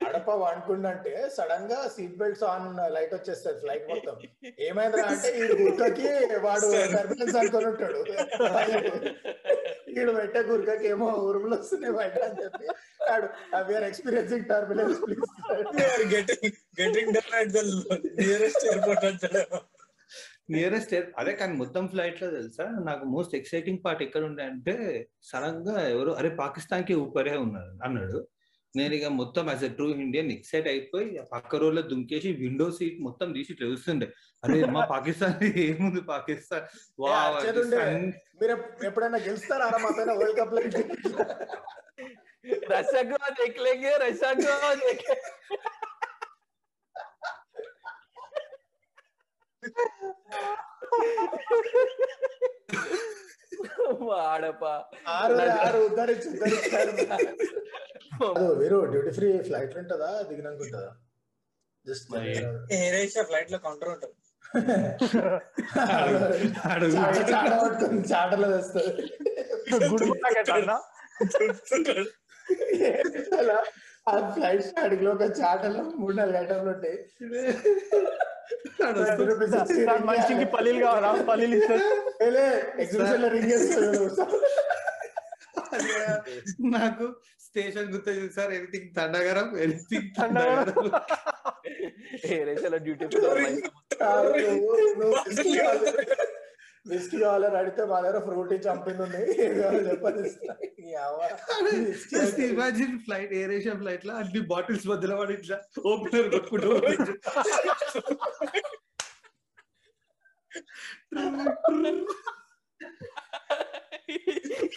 [0.00, 4.14] అడప వండుకుందంటే సడన్గా సీట్ బెల్ట్స్ ఆన్ లైట్ వచ్చేస్తుంది ఫ్లైట్ మొత్తం.
[4.68, 6.06] ఏమైందిరా అంటే ఈ గుర్కకి
[6.44, 8.00] వాడు టర్బులెన్స్ అనుకొని ఉంటాడు.
[9.94, 12.66] ఈడు పెట్టే గుర్కకి ఏమో ఉరుములు వస్తున్నాయి బయట అని చెప్పి
[13.02, 13.28] వాడు
[13.68, 15.26] we're experiencing turbulence please
[16.14, 16.48] getting
[16.80, 17.62] getting done at the
[18.20, 19.44] nearest airport అంటాడు.
[20.54, 22.64] నియరెస్ట్ అదే కానీ మొత్తం ఫ్లైట్లో తెలుసా?
[22.86, 24.74] నాకు మోస్ట్ ఎక్సైటింగ్ పార్ట్ ఎక్కడ ఉండే అంటే
[25.30, 28.20] సడన్గా ఎవరు అరే పాకిస్తాన్కి ఊపరే ఉన్నాడు అన్నాడు.
[28.74, 33.28] నేను ఇక మొత్తం as a true Indian excite అయిపోయి పక్క రోడ్లో దుంకేసి విండో సీట్ మొత్తం
[33.36, 34.06] తీసి చూస్తుండే.
[34.42, 35.34] అరే మా పాకిస్తాన్
[35.66, 36.66] ఏముంది పాకిస్తాన్?
[38.40, 38.54] మీరు
[38.88, 39.66] ఎప్పుడైనా గెలుస్తారా
[40.12, 40.60] వరల్డ్ కప్లో?
[42.70, 43.92] రష్యా కో దేఖలేంగే
[58.60, 60.90] మీరు డ్యూటీ ఫ్రీ ఫ్లైట్ ఉంటుందా దిగినాక ఉంటుందా?
[61.86, 62.06] జస్ట్
[63.28, 63.90] ఫ్లైట్లో కౌంటర్
[68.12, 68.92] చాటలో తెస్తుంది.
[74.08, 76.98] ఆ ఫ్లైట్ అడుగులో ఒక చాటలో మూడు నాలుగు గంటలు ఉంటాయి.
[80.06, 80.44] మనిషికి.
[80.44, 81.56] పల్లీలు కావాలా పల్లీలు.
[86.76, 87.06] నాకు
[87.40, 90.90] స్టేషన్ గుర్తు సార్ ఎనీథింగ్ తండగరం ఎనీథింగ్ తండగరం.
[92.76, 93.04] డ్యూటీ
[96.86, 97.18] కాదు, నువ్వు నువ్వు whiskey కావాలి.
[97.18, 100.52] whiskey కావాలని అడిగితే మా దగ్గర ఫ్రూటీ చంపింది ఉంది ఏం కావాలో చెప్పని ఇస్తా.
[100.84, 101.20] ఈ అవ్వ.
[102.12, 105.58] Just imagine flight Air Asia ఫ్లైట్లో అన్ని బాటిల్స్ మధ్యలో వాడు ఇట్లా
[105.92, 107.14] ఓపెనర్ కొట్టుకుంటూ పోతుంటాడు.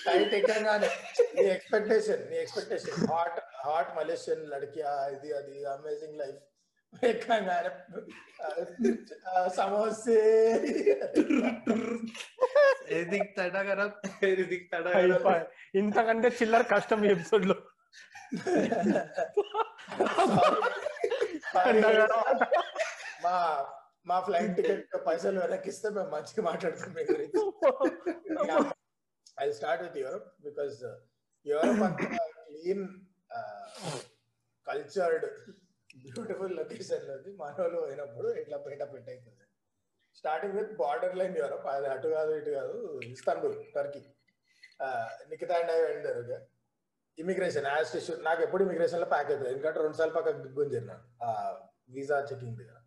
[0.01, 0.89] ఫ్లైట్ ఎక్కగానే
[1.35, 6.39] నీ ఎక్స్పెక్టేషన్ నీ ఎక్స్పెక్టేషన్ హాట్ హాట్ మలేషియన్ లడ్కియా ఇది అది అమేజింగ్ లైఫ్
[9.55, 10.17] సమోసే
[12.89, 13.91] ఎనీథింగ్ తండగరం
[14.23, 15.45] ఎనీథింగ్ తండగరం.
[15.75, 17.55] ఇంతకంటే చిల్లర కష్టం ఈ ఎపిసోడ్లో.
[23.23, 23.35] మా
[24.05, 27.37] మా ఫ్లైట్ టికెట్ పైసలు వెనక్కిస్తే మేము మంచిగా మాట్లాడుతాం మీ గురించి
[29.39, 30.77] I start with Europe because
[31.45, 32.01] Europe అంత
[32.47, 32.85] క్లీన్
[34.67, 35.27] కల్చర్డ్
[36.03, 39.45] బ్యూటిఫుల్ లొకేషన్లోకి మనోళ్ళు పోయినప్పుడు ఇట్లా పెంట పెంట అవుతుంది
[40.17, 42.75] starting with border line Europe అది అటు కాదు ఇటు కాదు
[43.13, 44.01] Istanbul Turkey
[45.31, 46.19] Nikhita and I wonder
[47.17, 50.29] immigration as issue నాకు ఎప్పుడు ఇమిగ్రేషన్లో ప్యాక్ అవుతుంది ఎందుకంటే రెండు సార్లు పక్క
[50.59, 51.03] గుంజిన్నాను
[51.95, 52.77] వీసా చెకింగ్ దగ్గర.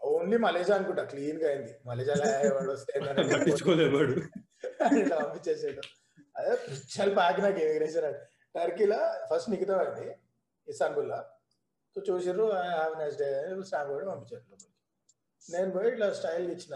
[0.00, 1.72] ఓన్లీ మలేషియా అనుకుంటా క్లీన్గా అయింది.
[2.70, 2.92] వస్తే
[3.32, 4.14] పట్టించుకోలేవాడు
[5.00, 5.82] ఇట్లా పంపించేసాడు.
[6.36, 8.16] అదే పిచ్చల్ ప్యాక్ నాకు ఇమిగ్రేషన్
[8.54, 10.06] టర్కీలో ఫస్ట్ నిఖితం అయింది
[10.68, 11.18] ఇస్తాన్బుల్లో.
[11.96, 13.28] సో చూసారు హ్యావ్ నెక్స్ట్ డే
[13.68, 14.70] స్టాంప్ కూడా పంపించారు లోపలికి.
[15.42, 16.74] నేను పోయి ఇట్లా స్టైల్ ఇచ్చిన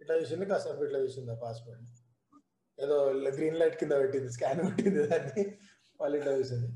[0.00, 1.86] ఇట్లా చూసింది కాసేపు ఇట్లా చూసింది ఆ పాస్పోర్ట్
[2.78, 2.96] ఏదో
[3.36, 5.44] గ్రీన్ లైట్ కింద పెట్టింది స్కాన్ పెట్టింది దాన్ని.
[6.00, 6.68] వాళ్ళు ఇట్లా చూసింది.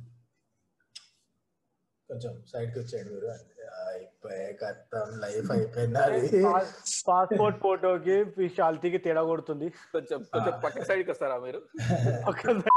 [2.11, 3.29] కొంచెం సైడ్కి వచ్చాడు మీరు
[3.91, 5.99] అయిపోయి కత్తం లైఫ్ అయిపోయింది
[7.09, 9.69] పాస్పోర్ట్ ఫోటోకి విశాల్తీకి తేడా కొడుతుంది.
[9.95, 11.61] కొంచెం కొంచెం పక్క సైడ్కి వస్తారా మీరు?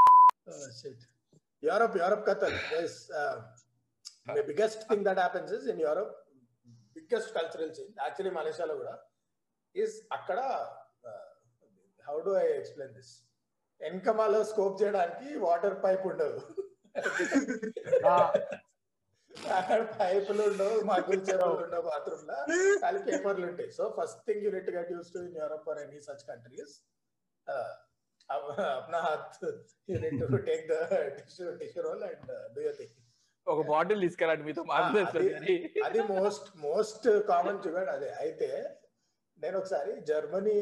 [1.64, 2.56] యూరోప్ యూరోప్ కథల్.
[4.28, 6.14] the biggest thing that happens is in Europe,
[6.96, 8.96] biggest cultural change, actually Malaysiaలో కూడా
[9.76, 10.40] ఇస్ అక్కడ
[12.08, 13.14] how do I explain this
[13.82, 16.40] ఎన్కమాలో scope చేయడానికి వాటర్ పైప్ ఉండదు.
[19.54, 22.38] అక్కడ పైపులు ఉండవు మగ్గులు చెరువులు ఉండవు బాత్రూమ్లో
[22.84, 23.72] కానీ పేపర్లు ఉంటాయి.
[23.78, 26.76] So first thing you need get used to in Europe or any such countries
[28.30, 29.40] Apna హాత్
[29.94, 30.78] you need to take the
[31.18, 32.96] tissue tissue roll and do you thing
[33.52, 34.62] ఒక బాటిల్ తీసుకెళ్ళండి మీతో
[35.88, 38.10] అది మోస్ట్ మోస్ట్ కామన్ చూడండి అదే.
[38.24, 38.50] అయితే
[39.44, 40.58] నేను ఒకసారి జర్మనీ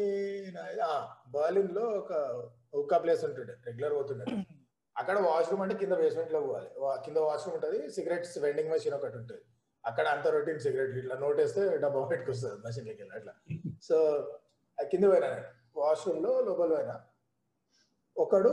[1.35, 2.11] బర్లిన్లో ఒక
[2.81, 4.25] ఒక్క ప్లేస్ ఉంటుండే రెగ్యులర్ పోతుండే.
[4.95, 6.69] అక్కడ వాష్రూమ్ అంటే కింద బేస్మెంట్లో పోవాలి.
[7.05, 9.43] కింద వాష్రూమ్ ఉంటుంది సిగరెట్స్ వెండింగ్ మెషిన్ ఒకటి ఉంటుంది.
[9.83, 13.33] అక్కడ అంత రొటీన్ సిగరెట్ ఇట్లా నోటేస్తే డబ్బా బయటకు వస్తుంది మెషిన్లోకి వెళ్ళి అట్లా.
[13.87, 13.97] సో
[14.77, 15.29] కింద పోయినా
[15.81, 16.95] వాష్రూమ్లో లోపల పోయినా.
[18.15, 18.51] ఒకడు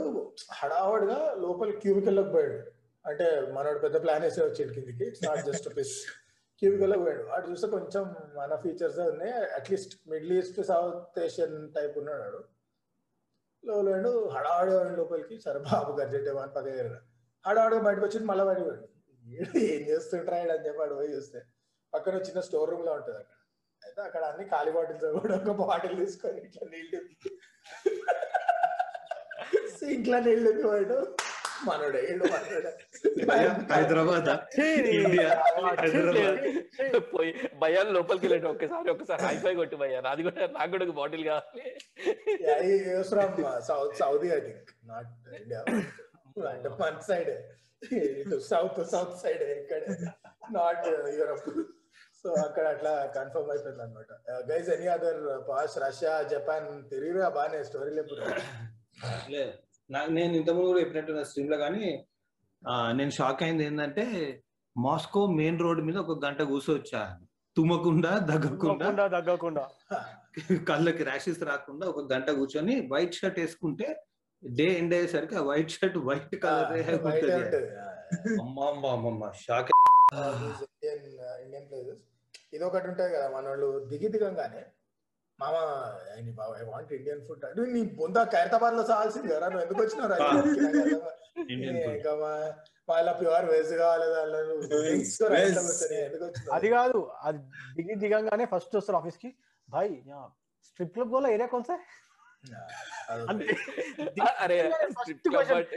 [0.59, 2.59] హడావడిగా లోపల క్యూబికల్లోకి పోయాడు.
[3.05, 5.05] అంటే మనోడు పెద్ద ప్లాన్ వేసే వచ్చాడు కిందికి.
[5.25, 6.05] నాట్ జస్ట్ పిస్
[6.61, 7.23] క్యూబికల్ పోయాడు.
[7.35, 8.03] అటు చూస్తే కొంచెం
[8.37, 9.33] మన ఫీచర్స్ ఉన్నాయి.
[9.57, 12.41] At least Middle East South Asian type ఉన్నాడు వాడు.
[13.63, 15.39] లోపల లోపలికి.
[15.39, 16.97] సరే బాబు గర్జెట్ అని పక్క దగ్గర
[17.45, 18.87] హడావడిగా బయటకు వచ్చి మళ్ళీ బయటకు పోయాడు.
[19.59, 21.39] ఏం చేస్తుంటాడు అని చెప్పి పోయి చూస్తే.
[21.93, 23.35] పక్కన చిన్న స్టోర్ రూమ్లో ఉంటుంది అక్కడ.
[23.85, 26.99] అయితే అక్కడ అన్ని ఖాళీ బాటిల్స్ కూడా ఒక బాటిల్ తీసుకొని ఇట్లా నీళ్ళు
[29.79, 31.15] సింక్లో నీళ్ళు పోయాడు.
[31.65, 31.99] మనోడే
[33.73, 35.29] హైదరాబాద్ ఇండియా
[35.79, 40.01] హైదరాబాద్ పోయి భయాలు లోపలికి వెళ్ళండి ఒక్కసారి ఒక్కసారి హైఫై కొట్టి భయ్యా.
[40.01, 43.03] నాది కూడా నాకు కూడా బాటిల్ కావాలి.
[43.03, 44.69] From south Saudi I think.
[44.85, 45.65] Not India
[46.49, 47.31] అంటే మన సైడ్.
[48.39, 49.81] సౌత్ సౌత్ సైడ్ ఇక్కడ.
[50.51, 51.63] Not Europe.
[52.23, 57.29] సో అక్కడ అట్లా కన్ఫర్మ్ అయిపోయింది అనమాట guys any other pass Russia Japan తిరిగిరా?
[57.29, 59.68] బాగానే స్టోరీ లేపు లే, నా-
[60.13, 61.85] నేను ఇంతకుముందు కూడా చెప్పినట్టు నా స్ట్రీమ్లో కానీ
[62.63, 64.05] ఆ, నేను షాక్ అయింది ఏంటంటే
[64.75, 67.01] మాస్కో మెయిన్ రోడ్ మీద ఒక గంట కూర్చోవచ్చా
[67.55, 69.63] తుమ్మకుండా దగ్గకుండా తగ్గకుండా తగ్గకుండా
[70.69, 73.87] కళ్ళకి ర్యాషెస్ రాకుండా ఒక గంట కూర్చొని వైట్ షర్ట్ వేసుకుంటే
[74.43, 76.69] డే ఎండ్ అయ్యేసరికి ఆ వైట్ షర్ట్ వైట్ కలర్
[77.39, 77.69] ఉంటుంది.
[79.41, 79.71] షాక్
[80.65, 81.03] ఇండియన్
[81.43, 82.03] ఇండియన్ ప్లేసెస్
[82.53, 84.61] ఇది ఒకటి ఉంటుంది కదా మన వాళ్ళు దిగి దిగంగానే
[85.41, 85.55] మామ
[86.59, 87.43] ఐ వాంట్ ఇండియన్ ఫుడ్.
[87.49, 90.09] అంటే నీ బొంద ఖైరతాబాద్లో సాల్సింది కదా నువ్వు ఎందుకు వచ్చినావు
[92.89, 94.05] వాళ్ళ ప్యూర్ వెజ్ కావాలి?
[96.57, 97.39] అది కాదు అది
[97.77, 99.29] దిగి దిగంగానే ఫస్ట్ వస్తారు ఆఫీస్కి.
[99.69, 99.91] భాయ్
[100.67, 101.75] స్ట్రిప్ క్లబ్ గోలా ఏరియా అంటే
[103.09, 104.57] అరే.
[104.63, 105.69] అంటే-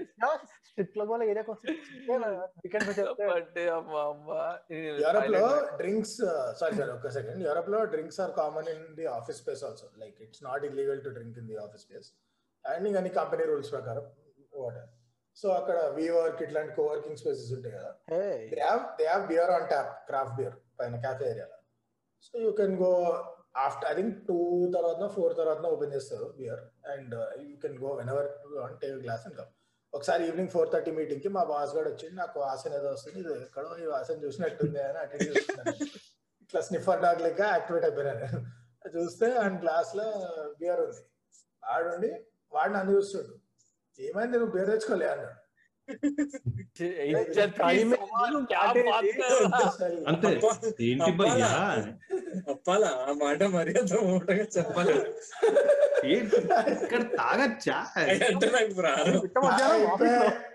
[0.67, 1.61] స్ట్రిప్ క్లబ్ గోలా ఏరియా కొంత
[2.57, 2.89] వీకెండ్
[3.33, 4.41] అంటే అమ్మా అమ్మా.
[4.99, 5.43] యూరోప్లో
[5.81, 6.17] డ్రింక్స్
[6.61, 10.43] సారీ సారీ ఒక్క సెకండ్ యూరోప్లో drinks are common in the office space also like it's
[10.45, 12.11] not illegal to drink in the office space
[12.65, 14.07] and ఇంకా కంపెనీ రూల్స్ ప్రకారం
[14.57, 14.89] వాటర్
[15.37, 17.91] సో అక్కడ వీ వర్క్ ఇట్లాంటి కోవర్కింగ్ స్పేసెస్ ఉంటాయి కదా.
[18.51, 21.57] They have they have beer on tap craft beer పైన cafe ఏరియాలో
[22.25, 22.91] so you can go
[23.55, 24.39] after I think two
[24.77, 27.15] తర్వాత four తర్వాత ఓపెన్ చేస్తారు beer and
[27.49, 28.31] you can go whenever
[28.83, 29.51] take glass and come
[29.93, 33.71] ఒకసారి evening four thirty మీటింగ్కి మా boss గారు వచ్చి నాకు వాసన ఏదో వస్తుంది ఇది ఎక్కడో
[33.85, 35.75] ఈ వాసన చూసినట్టుంది అని అటెండ్ చేస్తున్నాను
[36.45, 38.41] ఇట్లా స్నిఫర్ డాగ్ లెక్క యాక్టివేట్ అయిపోయినాను
[38.97, 40.07] చూస్తే అండ్ గ్లాస్లో
[40.61, 41.03] బియర్ ఉంది.
[41.63, 42.11] వాడుండి
[42.53, 43.35] వాడు నన్ను చూస్తుండు
[43.99, 45.37] ఏమైంది నువ్వు బియర్ తెచ్చుకోలే అన్నాడు.
[50.11, 50.29] అంతే
[50.87, 51.49] ఏంటి భయ్యా
[52.53, 54.95] అప్పాలా ఆ మాట మర్యాద మూటగా చెప్పాలి.
[56.75, 57.77] ఇక్కడ తాగచ్చా?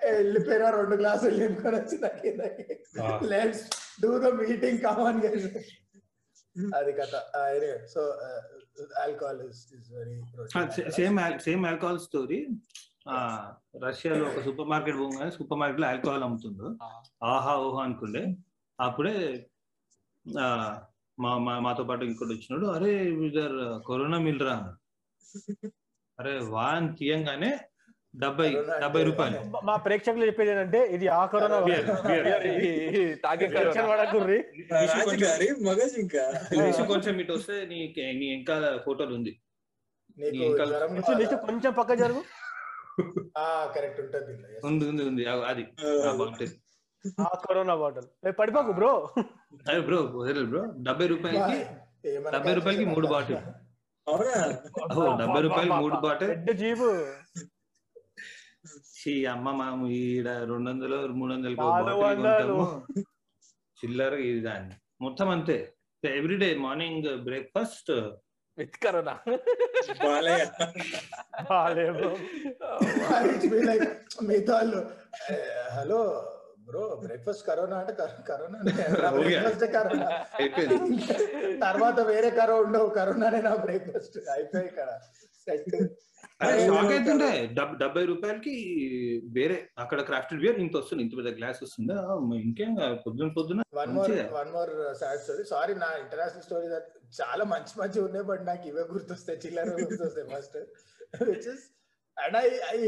[0.07, 1.97] వెళ్ళిపోయినా రెండు గ్లాసులు నింపుకొని వచ్చి
[3.32, 3.63] let's
[4.01, 5.19] do the meeting common
[6.75, 7.13] అది కథ.
[7.93, 8.01] So
[9.03, 9.61] alcohol is
[9.93, 10.15] very
[10.97, 12.39] same same alcohol story
[13.83, 16.77] రష్యాలో ఒక సూపర్ మార్కెట్ పోగానే సూపర్ మార్కెట్లో ఆల్కహాల్ అమ్ముతుండ్రు.
[17.25, 18.35] ఆహా ఓహా అనుకుండే
[18.79, 19.45] అప్పుడే
[20.25, 20.79] ఆ
[21.17, 24.77] మా మా- మాతో పాటు ఇంకోటి వచ్చినాడు అరే ఇదర్ కరోనా మిల్రా అన్నాడు.
[26.19, 27.59] అరే వాన్ తీయంగానే
[28.13, 29.59] డెబ్బై డెబ్బై రూపాయలు.
[29.63, 31.57] మా ప్రేక్షకులు చెప్పేది ఏంటంటే ఇది ఆ కరోనా
[36.91, 39.39] కొంచెం ఇటు వస్తే నీ నీ ఇంకా ఫోటోలు ఉంది.
[41.47, 42.23] కొంచెం పక్క జరుగు.
[43.75, 44.67] కరెక్ట్ ఉంటుంది.
[44.67, 45.25] ఉంది ఉంది ఉంది.
[45.25, 45.63] అది.
[47.23, 48.37] Corona bottle.
[48.39, 49.09] పడిపోకు బ్రో.
[49.69, 50.65] అరే బ్రో బ్రో.
[50.77, 51.63] డెబ్బై రూపాయలకి
[52.29, 53.37] డెబ్బై రూపాయలకి మూడు బాటిల్.
[55.17, 56.53] డెబ్బై రూపాయలు మూడు బాటిల్?
[56.53, 56.89] జీబు.
[59.31, 62.81] అమ్మ మనం ఈడ రెండు వందలు మూడు వందలు.
[63.79, 64.75] చిల్లర ఇది దాన్ని.
[65.01, 65.73] మొత్తం అంతే.
[66.03, 67.91] Everyday morning breakfast
[68.57, 69.13] with Corona
[70.03, 70.45] Balayya
[71.49, 72.09] బాలే bro.
[73.27, 73.85] It's been like,
[74.21, 74.79] మిగతా వాళ్ళు
[75.71, 75.99] హలో
[76.67, 78.57] బ్రో బ్రేక్ఫాస్ట్ కరోనా అంటే కర- కరోనా
[79.17, 80.07] బ్రేక్ఫాస్ట్ కరోనా?
[80.39, 80.97] అయిపోయింది.
[81.61, 84.89] తర్వాత వేరే కరో ఉండవు కరోనానే నా బ్రేక్ఫాస్ట్ అయిపోయి ఇక్కడ
[85.47, 87.29] షాక్ అవుతుండే
[87.77, 88.55] డెబ్బై రూపాయలకి
[89.31, 91.95] వేరే అక్కడ క్రాఫ్టెడ్ బియర్ ఇంత వస్తుంది ఇంత పెద్ద గ్లాస్ వస్తుందా?
[92.41, 94.13] ఇంకేం కాదు, పొద్దున పొద్దున one more.
[94.33, 96.67] One more sad story sorry నా ఇంటర్నేషనల్ స్టోరీ
[97.13, 99.39] చాలా మంచి మంచి ఉన్నాయి బట్ నాకు ఇవే గుర్తొస్తాయి.
[99.45, 100.57] చిల్లర గుర్తొస్తాయి first
[101.29, 101.65] which is
[102.17, 102.79] and I I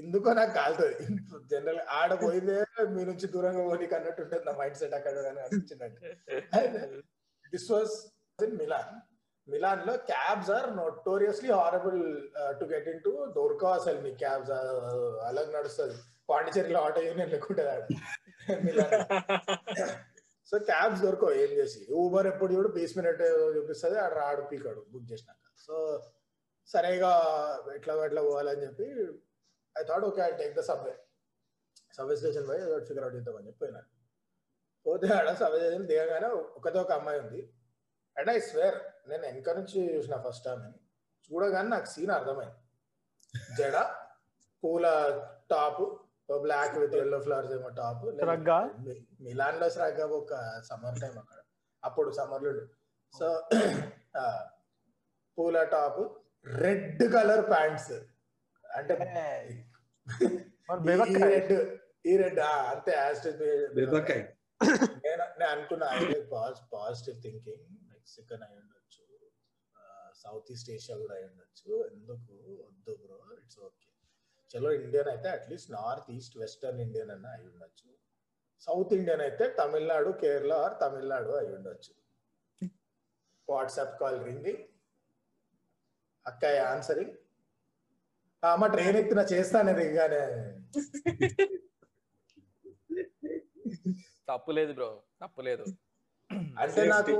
[0.00, 1.04] ఎందుకో నాకు కాలుతుంది.
[1.50, 2.56] జనరల్ ఆడ పోయిందే
[2.94, 6.00] మీ నుంచి దూరంగా పోనీకి అన్నట్టు ఉంటుంది నా మైండ్ సెట్ అక్కడ అని అనిపించినట్టు.
[7.52, 7.94] This was
[8.38, 8.92] in Milan
[9.48, 12.00] మిలాన్లో cabs are notoriously horrible
[12.60, 15.96] to get in to దొరకవు అసలు మీ క్యాబ్స్ uh, అలా నడుస్తుంది.
[16.30, 17.62] పాండిచేరిలో ఆటో యూనియన్ లేకుంటే
[18.66, 18.96] మిలాన్
[20.50, 21.80] సో క్యాబ్స్ దొరకవు ఏం చేసి?
[22.00, 23.20] ఊబర్ ఎప్పుడు చూడు బీస్ మినిట్
[23.56, 25.42] చూపిస్తుంది ఆడ రాడు పీకాడు బుక్ చేసినాక.
[25.66, 25.74] సో
[26.72, 27.12] సరేగా
[27.76, 28.86] ఎట్లా ఎట్లా పోవాలని చెప్పి
[29.76, 30.94] I thought okay I take the subway
[31.96, 33.80] subway station పోయి ఫిగర్ అవుట్ చేద్దామని చెప్పి పోయినా.
[34.86, 36.28] పోతే ఆడ సబ్వే స్టేషన్ దిగగానే
[36.58, 37.40] ఒకతో ఒక అమ్మాయి ఉంది.
[38.16, 38.78] అండ్ ఐ స్వేర్
[39.10, 40.78] నేను వెనక నుంచి చూసిన ఫస్ట్ టైం అని
[41.30, 42.58] చూడగానే నాకు సీన్ అర్థమైంది.
[43.58, 43.76] జడ
[44.62, 44.86] పూల
[45.52, 45.82] top
[46.44, 48.04] black with yellow flowers ఏమో టాప్?
[49.26, 50.34] మిలాన్లో శ్రగ్గ ఒక
[50.68, 51.38] సమ్మర్ టైం అక్కడ.
[51.84, 52.50] అప్పుడు సమ్మర్లో
[53.18, 53.26] సో
[55.38, 56.00] పూల టాప్
[56.62, 57.92] రెడ్ కలర్ ప్యాంట్స్
[58.78, 58.94] అంటే.
[61.32, 61.54] రెడ్
[62.10, 62.40] ఈ రెడ్
[62.72, 62.92] అంతే
[65.04, 65.86] నేను నేను అనుకున్నా
[66.74, 69.04] పాజిటివ్ థింకింగ్ మెక్సికన్ అయి ఉండొచ్చు.
[70.22, 71.70] సౌత్ ఈస్ట్ ఏషియా కూడా అయి ఉండొచ్చు.
[71.94, 72.34] ఎందుకు?
[72.64, 73.89] వద్దు బ్రో ఇట్స్ ఓకే
[74.50, 77.88] చలో ఇండియన్ అయితే at least north east western Indian అన్న అయి ఉండొచ్చు.
[78.66, 81.92] సౌత్ ఇండియన్ అయితే తమిళనాడు కేరళ ఆర్ తమిళనాడు అయి ఉండొచ్చు.
[83.48, 84.64] వాట్సాప్ కాల్ రింగింగ్
[86.26, 87.14] అక్కయ్య ఆన్సరింగ్
[88.42, 90.22] అమ్మ ట్రైన్ ఎక్కిన చేస్తాను రింగానే.
[94.28, 94.90] తప్పులేదు బ్రో
[95.22, 95.64] తప్పులేదు.
[96.62, 97.14] అంటే నాకు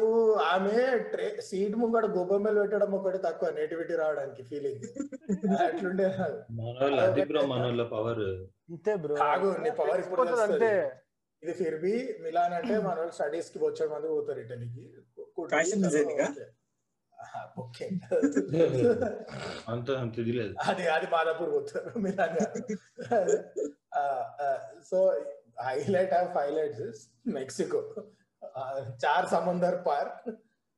[0.49, 0.83] ఆమె
[1.13, 4.85] ట్రే సీట్ ముంగడ గొబ్బెమ్మలు పెట్టడం ఒకటి తక్కువ నేటివిటీ రావడానికి ఫీలింగ్
[5.67, 6.07] అట్లుండే
[7.93, 8.23] పవర్
[8.69, 10.37] అంతే బ్రో కాదు నీ పవర్ ఇప్పుడు.
[10.47, 10.73] అంతే.
[11.43, 14.87] ఇది ఫిర్బి మిలాన్ అంటే మన వాళ్ళు స్టడీస్కి వచ్చే మంది పోతారు ఇటలీకి.
[20.69, 22.39] అది అది మాదాపూర్ పోతారు Milan
[24.91, 24.99] so
[25.65, 27.81] highlight of highlights is Mexico
[29.03, 30.11] చార్ సముందర్ పార్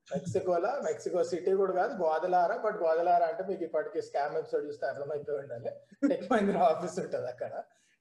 [0.09, 0.71] మెక్సికోలో?
[0.87, 5.71] మెక్సికో సిటీ కూడా కాదు గోదలారా బట్ గోదలారా అంటే మీకు ఇప్పటికి స్కామ్ ఎపిసోడ్ చూస్తే అర్థమైపోయి ఉండాలి.
[6.11, 7.53] టెక్ మహీంద్రా ఆఫీస్ ఉంటుంది అక్కడ.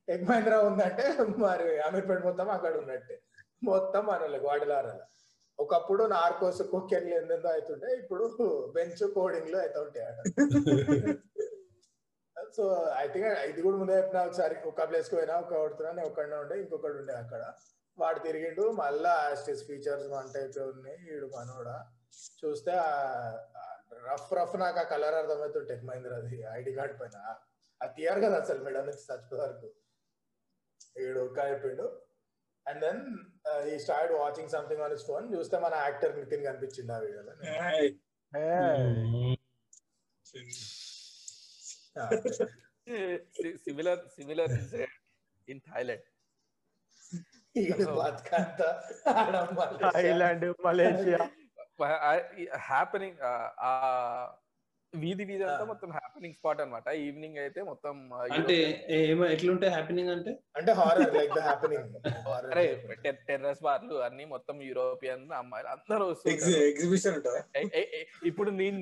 [0.08, 1.06] టెక్ మహీంద్రా ఉందంటే
[1.46, 3.18] మరి అమీర్పేట మొత్తం అక్కడ ఉన్నట్టే.
[3.64, 5.02] మొత్తం మన గోడలారాల
[5.60, 8.24] ఒకప్పుడు నార్కోస్ కుక్కెన్లు ఎందెందో అవుతుంటే ఇప్పుడు
[8.76, 11.16] బెంచ్ కోడింగ్లో అవుతుంటాయి అక్కడ.
[12.58, 12.64] సో
[13.02, 16.98] ఐ థింక్ ఇది కూడా ముందే చెప్పిన ఒకసారి ఒక ప్లేస్కి పోయినా ఒక కొడుతున్నా నేను ఉండే ఇంకొకటి
[17.02, 17.44] ఉండే అక్కడ.
[18.04, 21.78] వాడు తిరిగిండు మళ్ళా యాస్టిస్ ఫీచర్స్ వన్ టైప్ ఉన్నాయి వీడు మనోడా.
[22.40, 22.74] చూస్తే
[24.10, 27.18] రఫ్ రఫ్ నాకు ఆ కలర్ అర్థమవుతుంది టెక్ మహీంద్రాది ఐడి కార్డ్ పైన.
[27.82, 29.68] అది తీయరు కదా అసలు మెడ నుంచి చచ్చిపోయే వరకు.
[30.98, 31.88] వీడు అయిపోయిండు.
[32.66, 33.02] అండ్ దెన్
[33.74, 37.34] ఈ start watching something on phone చూస్తే మన యాక్టర్ నితిన్ కనిపించింది ఆ వీడియోలో.
[43.66, 44.54] సిమిలర్ సిమిలర్
[45.48, 46.08] ఇన్ థాయిలాండ్
[47.56, 48.68] ఈడు బతుకంతా
[49.16, 49.78] ఆడమ్మాలి.
[49.84, 51.20] థాయిలాండ్ మలేషియా
[52.68, 53.22] హ్యాపెనింగ్
[53.62, 53.72] ఆ
[54.94, 56.88] వీధి వీధి అంతా మొత్తం హ్యాపెనింగ్ స్పాట్ అన్నమాట.
[57.04, 57.94] ఈవినింగ్ అయితే మొత్తం
[58.38, 58.56] అంటే
[58.98, 60.32] ఏమో ఎట్లుంటే హ్యాపెనింగ్ అంటే?
[60.56, 61.94] అంటే హారర్ లైక్ ద హ్యాపెనింగ్
[62.52, 62.66] అరే
[63.28, 66.08] టెర్రస్ బార్లు అన్ని మొత్తం యూరోపియన్ అమ్మాయిలు అందరూ
[66.66, 67.20] ఎగ్జిబిషన్
[68.26, 68.80] ఇప్పుడు నేను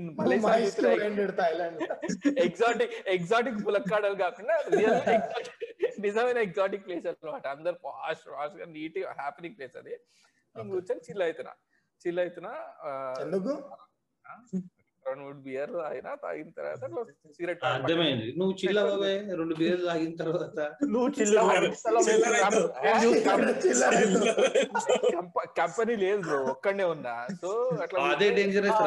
[2.38, 5.00] ఎగ్జాటిక్ ఎగ్జాటిక్ బులక్కాడలు కాకుండా రియల్
[6.06, 7.46] నిజమైన ఎగ్జాటిక్ ప్లేస్ అన్నమాట.
[7.48, 9.94] అందరు పాష్ వాష్గా నీట్ హ్యాపీనింగ్ ప్లేస్ అది.
[10.56, 10.70] నేను.
[10.72, 11.54] కూర్చొని చిల్ అవుతున్నా.
[12.02, 12.54] చిల్ అవుతున్నా
[13.22, 13.54] ఎందుకు?
[15.06, 16.82] రెండు మూడు బియర్ తాగినా తాగిన తర్వాత
[17.36, 18.28] సిగరెట్ అర్థమైంది.
[18.40, 20.58] నువ్వు చిల్ల బాబాయ్ రెండు బీర్లు తాగిన తర్వాత.
[20.94, 21.38] నువ్వు చిల్ల
[25.60, 27.16] కంపెనీ లేదు బ్రో ఒక్కడే ఉన్నా.
[27.42, 27.52] సో
[27.86, 28.82] అట్లా అదే డేంజరస్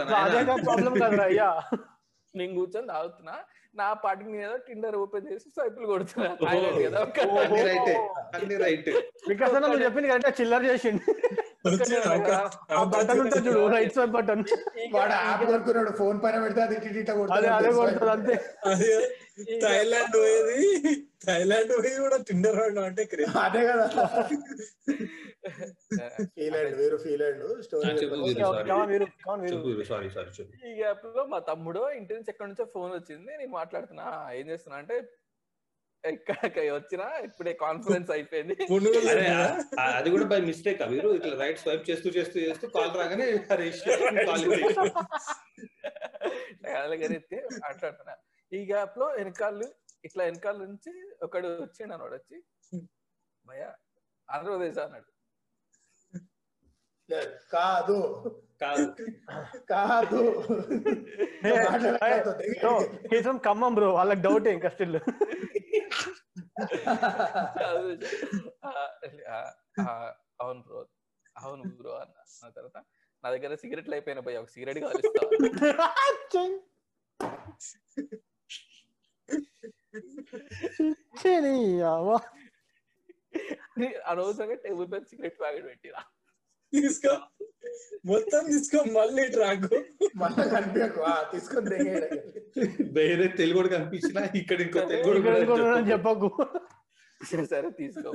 [0.64, 1.48] ప్రాబ్లం కదరా అయ్యా.
[2.34, 3.34] నేను కూర్చొని తాగుతున్నా.
[3.74, 6.30] నా పాటికి మీద టిండర్ ఓపెన్ చేసి సైకిల్ కొడుతున్నా.
[6.82, 7.00] కదా
[9.82, 11.04] చెప్పింది కరెక్ట్ చిల్లర చేసిండు.
[11.64, 14.42] బటన్ ఉంటుంది చూడు రైట్ సైడ్ బటన్.
[14.94, 18.36] వాడు యాప్ కొనుక్కున్నాడు ఫోన్ పైన పెడితే అది ఇటు అదే కొడుతుంది కొడుతుంది అంతే.
[18.70, 18.90] అదే
[19.62, 20.58] థాయిలాండ్ పోయేది
[21.26, 23.02] థాయిలాండ్ పోయి కూడా టిండర్ వాడడం అంటే.
[23.44, 23.86] అదే కదా.
[26.34, 27.92] ఫీల్ అయ్యాడు వేరు ఫీల్ అయ్యాడు స్టోరీ
[29.88, 34.06] సారీ సారీ ఈ గ్యాప్లో మా తమ్ముడు ఇంటి నుంచి ఎక్కడి నుంచో ఫోన్ వచ్చింది నేను మాట్లాడుతున్నా
[34.38, 34.76] ఏం చేస్తున్నా?
[34.82, 34.96] అంటే
[36.04, 38.54] ఎక్కడికి వచ్చినా ఇప్పుడే కాన్ఫరెన్స్ అయిపోయింది.
[39.96, 41.08] అది కూడా బై మిస్టేక్ వీరు?
[41.14, 43.26] ఇట్లా రైట్ స్వైప్ చేస్తూ చేస్తూ చేస్తూ కాల్ రాగానే
[47.62, 48.14] మాట్లాడుతున్నా
[48.52, 49.68] ఈ గ్యాప్లో వెనకాళ్ళు
[50.04, 50.92] ఇట్లా వెనకాల నుంచి
[51.22, 52.36] ఒకడు వచ్చిండు అన్నాడు వచ్చి
[53.46, 53.62] భయ
[54.28, 54.78] ఆంధ్రప్రదేశ్?
[54.78, 55.08] అన్నాడు.
[57.52, 57.96] కాదు.
[58.62, 58.84] కాదు
[59.68, 60.20] కాదు
[63.22, 64.98] from ఖమ్మం బ్రో వాళ్ళకి డౌట్ ఇంకా స్టిల్
[68.64, 69.38] ఆ,
[69.82, 69.92] ఆ,
[70.40, 70.80] అవును బ్రో
[71.36, 72.16] అవును బ్రో అన్న.
[72.42, 72.78] ఆ తర్వాత
[73.24, 75.22] నా దగ్గర సిగరెట్లు అయిపోయినా పోయి ఒక సిగరెట్ కాలుస్తా.
[84.06, 86.00] అనవసరంగా టేబుల్ పైన సిగరెట్ ప్యాకెట్ పెట్టిరా.
[86.72, 87.14] తీసుకో.
[88.06, 89.66] మొత్తం తీసుకో మళ్ళీ ట్రాక్.
[90.16, 91.02] మళ్ళీ కనిపించకు.
[91.32, 91.68] తీసుకొని
[93.36, 95.90] తెలుగు కనిపించినా ఇక్కడ ఇంకో తెలుగు.
[95.90, 96.30] చెప్పకు.
[97.50, 98.10] సరే తీసుకో.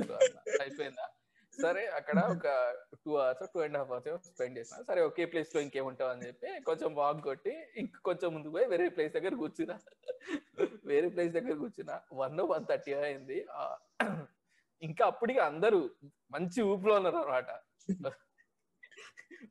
[0.60, 1.06] అయిపోయిందా?
[1.62, 2.48] సరే అక్కడ ఒక
[3.04, 4.82] two hours two and half hours spend చేసిన.
[4.82, 9.12] సరే ఒకే ప్లేస్లో ఇంకేముంటావు అని చెప్పి కొంచెం వాక్ కొట్టి ఇంక కొంచెం ముందుకు పోయి వేరే ప్లేస్
[9.12, 9.78] దగ్గర కూర్చున్నా.
[10.86, 12.00] వేరే ప్లేస్ దగ్గర కూర్చున్నా.
[12.12, 13.46] వన్ వన్ థర్టీ అయింది.
[14.82, 15.90] ఇంకా అప్పటికి అందరూ
[16.30, 17.50] మంచి ఊపులో ఉన్నారు అనమాట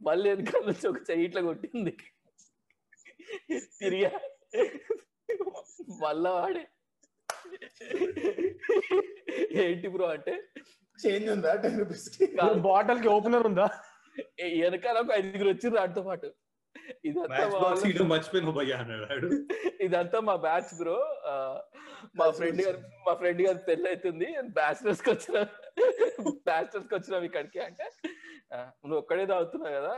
[0.07, 1.93] మళ్ళీ వెనకాల నుంచి ఒక చెయ్యి ఇట్లా కొట్టింది.
[3.81, 4.11] తిరిగా
[6.03, 6.63] మళ్ళా వాడే.
[9.63, 10.33] ఏంటి బ్రో అంటే?
[10.99, 12.05] చేంజ్ ఉందా టెన్ రూపీస్
[12.67, 13.67] బాటిల్కి ఓపెనర్ ఉందా?
[14.63, 16.29] వెనకాల ఒక ఐదుగురు వచ్చిర్రు ఆడితో పాటు.
[19.85, 20.97] ఇదంతా మా బ్యాచ్ బ్రో
[22.19, 24.27] మా ఫ్రెండ్ గారు మా ఫ్రెండ్ గారు పెళ్ళి అవుతుంది.
[24.57, 25.37] బ్యాచిలర్స్కి వచ్చిన.
[26.49, 27.85] బ్యాచిలర్స్కి వచ్చినాం ఇక్కడికి అంటే.
[28.81, 29.93] నువ్వు ఒక్కడే తాగుతున్నావు కదా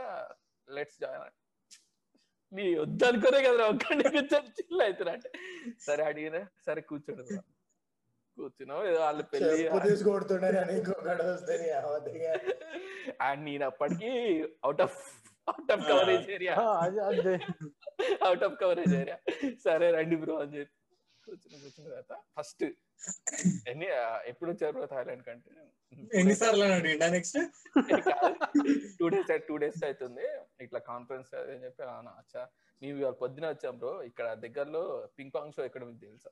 [0.68, 1.36] లెట్స్ జాయిన్
[2.52, 5.28] నీ వద్దనుకునే కదా ఒక్కడే కూర్చొని చిల్ అవుతున్నా అంటే.
[5.86, 6.36] సరే అడిగిన
[6.66, 7.40] సరే కూర్చోడు bro.
[8.38, 9.56] కూర్చున్నాం ఏదో వాళ్ళ పెళ్ళి
[13.26, 14.10] అండ్ నేను అప్పటికి
[14.64, 14.98] out of
[15.48, 16.54] out of coverage area
[18.26, 19.16] out of coverage area
[19.64, 20.76] సరే రండి బ్రో అని చెప్పి.
[21.24, 22.64] కూర్చుని కూర్చున్న తర్వాత ఫస్ట్
[23.70, 23.86] ఎన్ని
[24.30, 25.50] ఎప్పుడు వచ్చారు బ్రో థాయిలాండ్ కంటే?
[26.20, 27.38] ఎన్నిసార్లు అడిగిండా next?
[28.98, 30.26] Two days two days అవుతుంది
[30.66, 31.82] ఇట్లా కాన్ఫరెన్స్ అది అని చెప్పి
[32.20, 32.42] అచ్చా.
[32.82, 33.92] మేము ఇవాళ పొద్దున వచ్చాం బ్రో.
[34.10, 34.82] ఇక్కడ దగ్గరలో
[35.18, 36.30] పింగ్ పాంగ్ షో ఎక్కడ మీకు తెలుసా?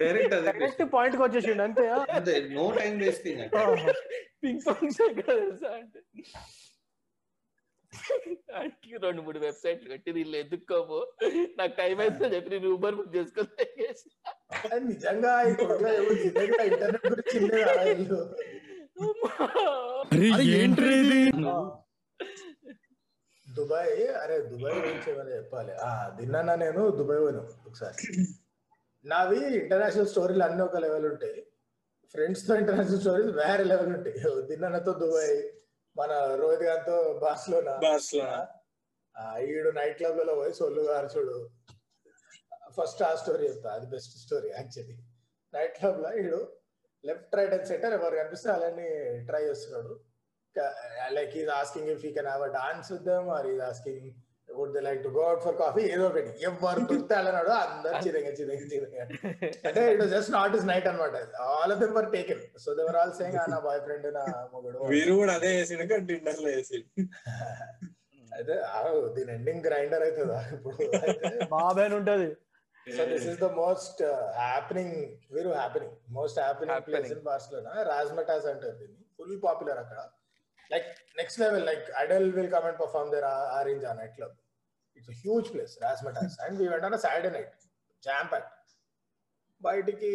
[0.00, 1.84] డైరెక్ట్ డైరెక్ట్ పాయింట్కి వచ్చేసిండు అంతే
[2.58, 3.42] no time wasting
[4.44, 6.00] ping pong show ఎక్కడ తెలుసా అంటే?
[9.04, 10.98] రెండు మూడు వెబ్సైట్లు పెట్టి వీళ్ళు ఎదుక్కోము.
[11.58, 13.66] నాకు టైం అయితే చెప్పి నేను ఊబర్ బుక్ చేసుకొని
[14.72, 17.38] అది నిజంగా ఇంటర్నెట్ గురించి.
[23.46, 25.72] దుబాయ్ అరే దుబాయ్ గురించి ఏమైనా చెప్పాలి.
[25.86, 25.88] ఆ
[26.20, 27.98] నిన్న నేను దుబాయ్ పోయినా ఒకసారి.
[29.04, 31.40] నావి ఇంటర్నేషనల్ స్టోరీలు అన్ని ఒక లెవెల్ ఉంటాయి.
[32.14, 34.16] ఫ్రెండ్స్తో ఇంటర్నేషనల్ స్టోరీస్ వేరే లెవెల్ ఉంటాయి.
[34.48, 35.36] దిన్నతో దుబాయ్.
[35.96, 37.74] మన రోహిత్ గారితో బార్సిలోనా?
[37.84, 38.38] బార్సిలోనా.
[39.50, 41.36] ఈడు నైట్ క్లబ్లో పోయి సొల్లు గారు చూడు.
[42.76, 44.96] ఫస్ట్ ఆ స్టోరీ చెప్తా అది బెస్ట్ స్టోరీ యాక్చువల్లీ.
[45.54, 46.40] నైట్ క్లబ్లో ఈడు
[47.04, 48.88] లెఫ్ట్ రైట్ అండ్ సెంటర్ ఎవరు కనిపిస్తే అలాని
[49.26, 49.94] ట్రై చేస్తున్నాడు.
[51.16, 54.08] Like is asking if you can have a dance with them or is asking
[54.54, 56.30] would they like to go out for coffee ఏదో ఒకటి.
[56.48, 58.96] ఎవరు దొరికితే అన్నాడు అందరు చిరంగ చిరంగ చిరంగ.
[59.66, 61.16] అంటే it was just not is night అనమాట
[61.48, 64.24] all of them were taken so they were all saying నా బాయ్ ఫ్రెండ్ నా
[64.54, 64.78] మొగుడు.
[64.92, 66.80] వీరు కూడా అదే వేసిండు కానీ టిండర్లో వేసి
[68.32, 68.78] అయితే ఆ,
[69.16, 70.38] దీని ఎండింగ్ గ్రైండర్ అవుతుందా?
[70.54, 72.30] ఇప్పుడు అయితే బాబాయ్ ఉంటది.
[72.86, 74.00] So this is the most
[74.40, 74.96] happening
[75.36, 77.16] very happening most happening place Happening.
[77.16, 78.98] In Barcelona Razzmatazz అంటారు దీన్ని.
[79.18, 80.00] ఫుల్ పాపులర్ అక్కడ.
[80.70, 80.88] Like
[81.18, 83.26] next level like Adele will come and perform there
[83.58, 84.34] orange a night club
[84.96, 87.54] it's huge place Razzmatazz and we went Saturday night
[88.02, 88.50] jam pack
[89.60, 90.10] బయటికి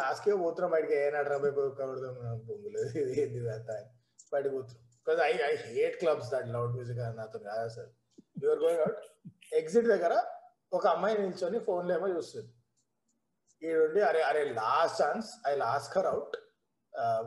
[0.00, 2.08] last కే పోతున్నాం బయటికి ఏ నడరా పోకూడదు
[2.48, 3.76] బొంగులు ఇది ఏంది ఇదంతా
[4.32, 4.82] బయటకు పోతున్నాం.
[4.98, 7.90] Because I I hate clubs that loud music నాతో కాదు sir
[8.42, 9.00] you're going out
[9.60, 10.14] exit దగ్గర
[10.72, 12.50] ఒక అమ్మాయి నిల్చొని ఫోన్లో ఏమో చూస్తుంది.
[13.62, 16.36] ఈడుండి అరే అరే లాస్ట్ ఛాన్స్ ఐ లాస్ట్ కర్ out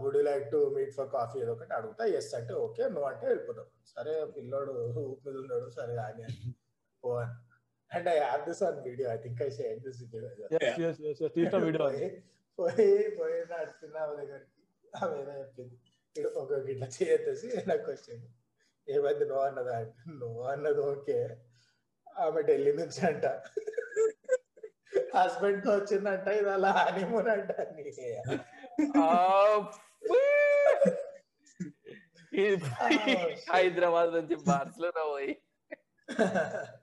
[0.01, 2.06] would you like to meet for coffee ఏదో ఒకటి అడుగుతా.
[2.20, 2.84] ఎస్ అంటే ఓకే.
[2.95, 4.74] నువ్వు అంటే వెళ్ళిపోతాం సరే పిల్లోడు
[5.04, 5.68] ఊపు ఉన్నాడు.
[5.80, 6.26] సరే అని
[7.04, 7.14] ఓ
[7.91, 10.01] and I have this on video I think I share this
[10.56, 11.32] Yes, yes, yes, yes.
[11.36, 12.08] తీసిన వీడియో అది.
[12.60, 12.88] పోయి
[13.18, 14.51] పోయి నడుస్తున్నా ఆమె దగ్గరికి
[14.93, 15.76] ఆమె ఏదో చెప్పింది
[16.36, 18.28] ఒక ఇట్లా చేయొచ్చేసి నాకు వచ్చింది
[18.88, 21.18] ఏమైంది నువ్వు అన్నదా అంటే నువ్వు అన్నది ఓకే
[22.08, 23.26] ఆమె ఢిల్లీ నుంచి అంట.
[25.16, 27.84] హస్బెండ్తో వచ్చిందంట ఇది అలా హనీమూన్ అంట నీ.
[33.54, 35.34] హైదరాబాద్ నుంచి బార్సిలోనా పోయి.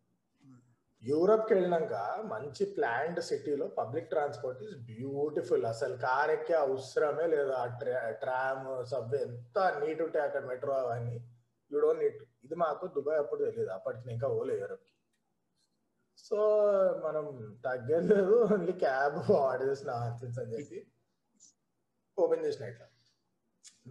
[1.03, 1.93] కి వెళ్ళినాక
[2.31, 5.63] మంచి ప్లాంట్ సిటీలో పబ్లిక్ ట్రాన్స్పోర్ట్ ఇస్ బ్యూటిఫుల్.
[5.73, 7.65] అసలు కార్ ఎక్కే అవసరమే లేదు ఆ
[8.23, 11.17] ట్రామ్ సబ్ ఎంత నీట్ ఉంటాయి అక్కడ మెట్రో అవన్నీ.
[11.71, 14.93] యూ డోంట్ నీట్ ఇది మాకు దుబాయ్ అప్పుడు తెలియదు అప్పటికి ఇంకా ఓలే యూరప్కి.
[16.27, 16.37] సో
[17.07, 17.25] మనం
[17.65, 18.37] తగ్గలేదు.
[18.53, 20.79] ఓన్లీ క్యాబ్ ఆర్డర్ చేసిన ఆన్సెన్స్ అని చెప్పి
[22.17, 22.87] ఓపెన్ చేసిన ఇట్లా.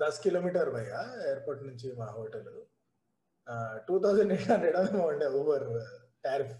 [0.00, 0.90] దస్ కిలోమీటర్ భయ
[1.28, 2.50] ఎయిర్పోర్ట్ నుంచి మా hotel.
[3.86, 4.76] Two thousand eight hundred
[5.10, 5.68] ఉండే ఊబర్
[6.26, 6.56] టారిఫ్.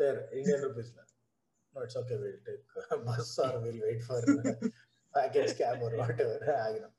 [0.00, 1.02] ఫేర్ ఇండియన్ రూపీస్లో
[1.74, 2.64] it's okay will take
[3.08, 4.26] bus or will wait for
[5.14, 6.92] package cab or whatever ఆగినాం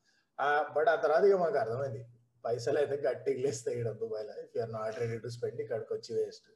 [0.76, 2.02] but ఆ తర్వాత ఇక మాకు అర్థమైంది.
[2.43, 6.48] పైసలు అయితే గట్టిగా లేస్తాయి ఇక్కడ దుబాయ్లో if you're not ready to spend ఇక్కడికి వచ్చి వేస్ట్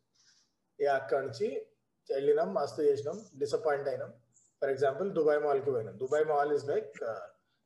[0.80, 1.48] ఇక అక్కడ నుంచి
[2.10, 4.12] వెళ్ళినాం మస్తు చేసినాం డిసప్పాయింట్ అయినాం.
[4.62, 5.96] ఫర్ ఎగ్జాంపుల్ దుబాయ్ మాల్కి పోయినాం.
[6.04, 6.94] Dubai mall is like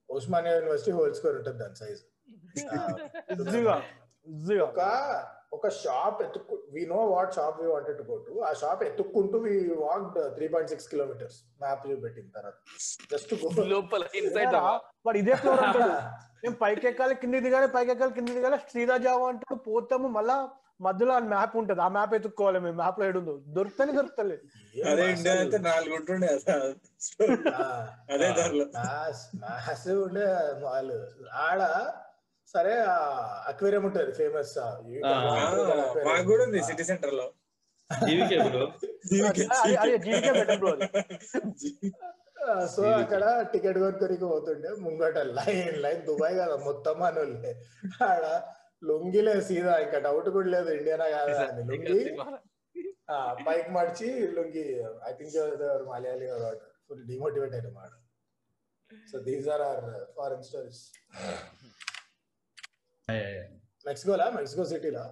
[0.09, 2.01] Osmania university whole square ఉంటుంది దాని సైజ్
[4.67, 4.79] ఒక
[5.53, 9.37] ఒక shop ఎత్తుక్కు we know what shop we wanted to go to ఆ shop ఎత్తుక్కుంటూ
[9.39, 12.55] we walked three point six kilometres map చూపెట్టిన తర్వాత.
[13.11, 14.03] జస్ట్ గో లోపల
[15.05, 15.93] వాడు ఇదే ఫ్లోర్ అంటాడు.
[16.43, 20.35] మేము పైకి ఎక్కాలి కింది దిగాలి పైకి ఎక్కాలి కింది దిగాలి శ్రీరాజ్ జావా అంటాడు పోతాము మళ్ళా
[20.81, 21.81] మధ్యలో ఆ మ్యాప్ ఉంటది.
[21.81, 22.77] ఆ మ్యాప్ ఎత్తుక్కోవాలి మేము.
[22.77, 23.33] మ్యాప్లో ఏడుందో.
[23.57, 24.37] దొరుకుతానే దొరుకుతలే.
[24.85, 26.29] అదే ఇండియా అయితే నాలుగు ఉంటుండే.
[28.13, 28.27] అదే.
[28.73, 30.25] మ్యాస్ ఉండే
[30.65, 30.97] వాళ్ళు.
[31.45, 31.61] ఆడ
[32.55, 32.73] సరే
[33.49, 34.53] అక్వేరియం ఉంటది ఫేమస్
[36.07, 37.25] మాకు కూడా ఉంది సిటీ సెంటర్లో.
[42.73, 47.51] సో అక్కడ టికెట్ కొనుక్కొని పోతుండే ముంగట లైన్ లైన్ దుబాయ్ కదా మొత్తం మనోళ్ళే.
[48.07, 48.23] ఆడ
[48.83, 51.61] లొంగిలే సీదా ఇంకా డౌట్ కూడా లేదు ఇండియానా కాదా అని.
[51.69, 51.99] లుంగి
[53.09, 54.65] ఆ, పైకి మడిచి lungi
[55.07, 55.37] I think
[55.89, 56.27] Malayali
[56.85, 57.91] full demotivate అయిన మాట
[58.91, 59.85] so these are are
[60.17, 60.83] foreign stories
[63.87, 65.05] మెక్సికోలా Mexico సిటీలో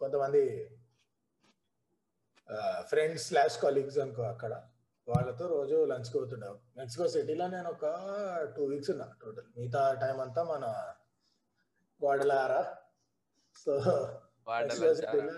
[0.00, 0.42] కొంతమంది
[2.90, 4.52] ఫ్రెండ్స్ స్లాష్ కొలీగ్స్ అనుకో అక్కడ.
[5.08, 6.48] వాళ్ళతో రోజు లంచ్కి పోతుండే
[6.78, 7.86] మెక్సికో సిటీలో నేను ఒక
[8.56, 10.64] టూ వీక్స్ ఉన్నా టోటల్ మిగతా టైం అంతా మన
[12.00, 12.62] గోడలారా.
[13.62, 13.72] సో
[14.46, 15.36] మెక్సికో సిటీలో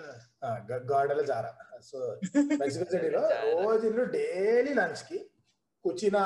[0.92, 1.52] గోడల జారా.
[1.90, 1.98] సో
[2.62, 3.22] మెక్సికో సిటీలో
[3.58, 5.18] రోజు ఇల్లు డైలీ లంచ్కి
[5.84, 6.16] కుచిన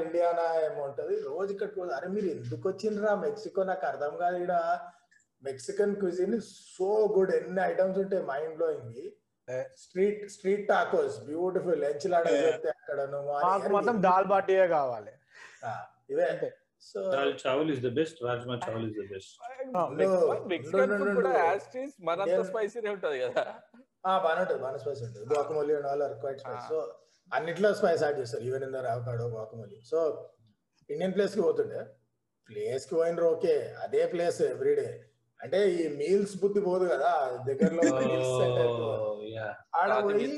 [0.00, 1.14] ఇండియానా ఏమో ఉంటది.
[1.28, 3.10] రోజు ఇక్కడికి పోతే, అరే మీరు ఎందుకు వచ్చిండ్రా?
[3.24, 4.54] మెక్సికో నాకు అర్థం కాదు ఇక్కడ
[5.44, 6.40] మెక్సికన్ క్విజిన్
[6.78, 9.10] సో గుడ్ ఎన్ని ఐటమ్స్ ఉంటాయి mind blowing
[9.76, 12.28] street street tacos beautiful enchilada.
[12.28, 15.12] అక్కడ మాత్రం దాల్ బాటియే కావాలి.
[16.10, 16.24] ఇవే.
[16.24, 16.56] అంతే.
[16.80, 19.38] So dal chawal is the best rajma chawal is the best
[20.46, 21.36] Mexican no, no, food కూడా no.
[21.36, 23.54] యాస్టీస్ మనంత Indian- స్పైసీనే ఉంటది కదా.
[24.06, 25.26] బాగానే ఉంటుంది బాగానే స్పైస్ ఉంటుంది.
[25.26, 26.94] Guacamole and all are quite spice so
[27.34, 28.42] అన్నిట్లో స్పైస్ యాడ్ చేస్తారు.
[28.42, 30.30] Even in their avocado guacamole so
[30.90, 31.84] Indian ప్లేస్కి పోతుండే.
[32.48, 35.04] ప్లేస్కి పోయినరు ఓకే అదే ప్లేస్ ఎవ్రీడే
[35.44, 37.10] అంటే ఈ మీల్స్ బుద్ధి పోదు కదా
[37.46, 37.82] దగ్గరలో.
[39.80, 40.28] ఆడ పోయి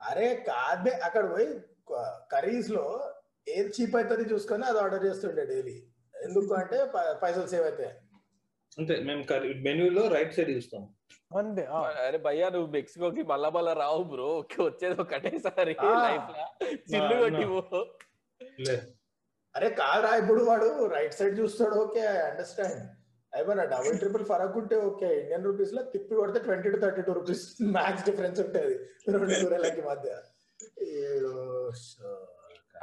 [0.00, 1.48] అరే కాదే అక్కడ పోయి
[2.32, 2.84] కర్రీస్లో
[3.46, 5.76] ఏది చీప్ అవుతుంది చూసుకొని అది ఆర్డర్ చేస్తుండే డైలీ
[6.14, 6.78] ఎందుకు అంటే
[7.22, 7.92] పైసలు సేవ్ అవుతాయి
[8.78, 9.22] అంతే మేము
[9.64, 10.82] మెనూలో రైట్ సైడ్ ఇస్తాం
[11.36, 11.62] అంతే.
[12.02, 14.28] అరే భయ్యా నువ్వు మెక్సికోకి మళ్ళా మళ్ళా రావు బ్రో.
[14.60, 15.72] వచ్చేది ఒకటేసారి.
[16.04, 16.44] లైఫ్లో.
[16.88, 17.44] చిల్లు కొట్టి
[19.54, 22.80] అరే కాదురా ఇప్పుడు వాడు రైట్ సైడ్ చూస్తాడు ఓకే అండర్స్టాండ్
[23.32, 25.08] అయిపోయినా డబుల్ ట్రిపుల్ ఫరక్ ఉంటే ఓకే.
[25.20, 27.44] ఇండియన్ రూపీస్లో తిప్పి కొడితే twenty to thirty two rupees
[27.76, 28.74] max difference ఉంటుంది.
[29.14, 30.10] రెండు ఊరలకి మధ్య.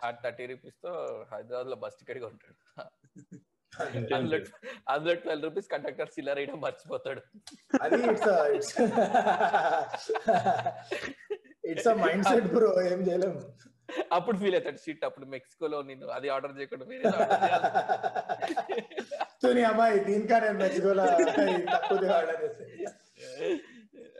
[0.06, 0.92] ఆ థర్టీ రూపీస్తో
[1.32, 2.56] హైదరాబాద్లో బస్ టికెట్ కొంటాడు
[4.90, 7.22] అందులో ట్వెల్వ్ రూపీస్ కండక్టర్ చిల్లర వేయడం మర్చిపోతాడు.
[7.82, 7.98] అది
[8.56, 8.80] it's
[11.72, 13.40] it's mind set bro ఏం చేయలేము
[14.12, 14.80] అప్పుడు ఫీల్ అవుతాడు.
[14.86, 17.04] షిట్ అప్పుడు మెక్సికోలో నేను అది ఆర్డర్ చేయకుండా వేరే
[19.42, 21.08] తుని అమ్మాయి దీనికా నేను మెచ్చుకోలే
[21.74, 22.66] తక్కువ ఆర్డర్ చేస్తే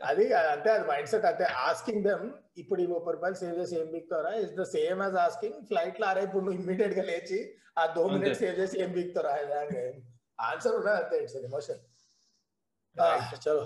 [0.08, 2.24] అది అంటే అది మైండ్ సెట్ అంటే ఆస్కింగ్ దెమ్
[2.62, 4.30] ఇప్పుడు ఈ ముప్పై రూపాయలు సేవ్ చేసి ఏం బిక్తారా?
[4.42, 7.38] Is the same as asking ఫ్లైట్లో అరే ఇప్పుడు నువ్వు ఇమ్మీడియట్గా లేచి
[7.76, 8.14] ఆ దో అంతే.
[8.16, 9.32] మినిట్స్ సేవ్ చేసి ఏం బిక్తారా?
[10.42, 10.98] ఆన్సర్ ఉన్నది?
[11.00, 11.82] అంతే ఇట్స్ ఎమోషన్
[13.42, 13.64] చలో.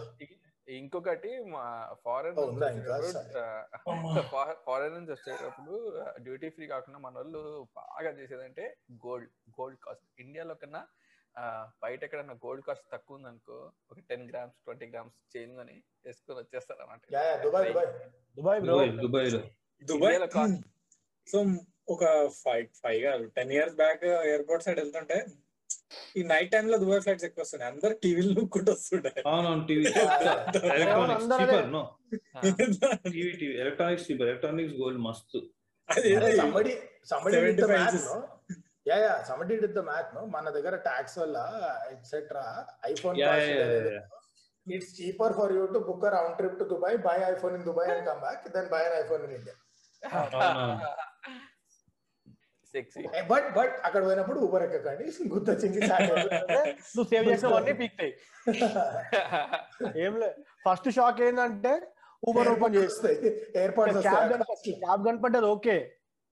[0.69, 1.63] ఇంకొకటి మా
[2.05, 2.37] ఫారెన్
[2.73, 2.97] ఇంకా?
[4.67, 5.73] ఫారెన్ నుంచి వచ్చేటప్పుడు
[6.27, 7.41] డ్యూటీ ఫ్రీ కాకుండా మన వాళ్ళు
[7.79, 8.65] బాగా చేసేదంటే
[9.05, 10.83] గోల్డ్ గోల్డ్ కాస్ట్ ఇండియాలో కన్నా
[11.83, 13.57] బయట ఎక్కడన్నా గోల్డ్ కాస్ట్ తక్కువ ఉందనుకో
[13.91, 15.77] ఒక ten grams twenty grams chain కొని
[16.07, 17.89] వేసుకొని వచ్చేస్తారు అన్నమాట yeah yeah Dubai Dubai.
[18.39, 18.75] Dubai bro.
[18.75, 19.31] Dubai Dubai?
[19.35, 19.41] లో
[19.83, 20.67] దుబాయ్ ఇండియాలో కాస్ట్
[21.27, 21.39] సో
[21.95, 22.05] ఒక
[22.43, 23.25] ఫైవ్ ఫైవ్ కాదు.
[23.39, 25.19] Ten years back airport side వెళ్తుంటే
[26.19, 27.71] ఈ నైట్ టైమ్లో దుబాయ్ ఫ్లైట్స్ ఎక్కువ వస్తున్నాయి.
[27.73, 28.73] అందరు టీవీలు నూక్కుంటూ
[29.69, 29.85] టీవీ
[33.63, 35.41] ఎలక్ట్రానిక్స్ ఎలక్ట్రానిక్స్ గోల్డ్ మస్తు.
[35.89, 36.11] అది
[38.87, 39.27] అరే ఏంటి?
[39.29, 40.15] somebody somebody did the 75 math inches.
[40.15, 41.37] no yeah yeah did the math no మన దగ్గర ట్యాక్స్ వల్ల
[41.93, 42.45] etcetera
[42.91, 43.17] iPhone.
[44.67, 48.05] It's cheaper for you to book round trip to Dubai buy iPhone in Dubai and
[48.11, 49.57] come back then buy an iPhone in India
[53.31, 55.05] but but అక్కడ పోయినప్పుడు Uber ఎక్కకండి.
[55.33, 58.13] గుర్తొచ్చింది నువ్వు save చేసినవన్నీ పీక్తాయి
[60.05, 60.31] ఏం లే.
[60.67, 61.73] ఫస్ట్ షాక్ ఏంటంటే
[62.23, 63.11] Uber open చేస్తే
[63.61, 65.77] ఎయిర్పోర్ట్స్ క్యాబ్ కనపడ్డది ఓకే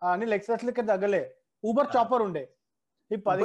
[0.02, 1.22] అని లెక్సస్ లెక్క తగ్గలే.
[1.64, 2.44] ఊబర్ చాపర్ ఉండే.
[3.10, 3.42] ఈ పది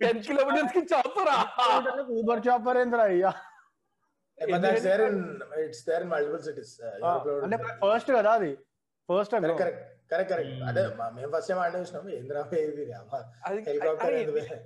[0.00, 1.36] టెన్ కిలోమీటర్స్కి చాపరా
[2.18, 3.32] ఊబర్ చాపర్ ఏంద్రా అయ్యా
[4.38, 5.14] but that's there in
[5.60, 7.58] it's there in multiple cities uh, ఆ, Europe లో అంటే.
[7.82, 8.50] ఫస్ట్ కదా అది?
[9.08, 9.62] First correct
[10.10, 10.50] correct correct.
[10.70, 10.82] అదే
[11.16, 12.04] మేము ఫస్ట్ టైం ఆడే చూసినాం.
[12.16, 12.84] ఏంద్రా ఇది?
[13.46, 14.58] అది హెలికాప్టర్ అరే, ఎందుకు?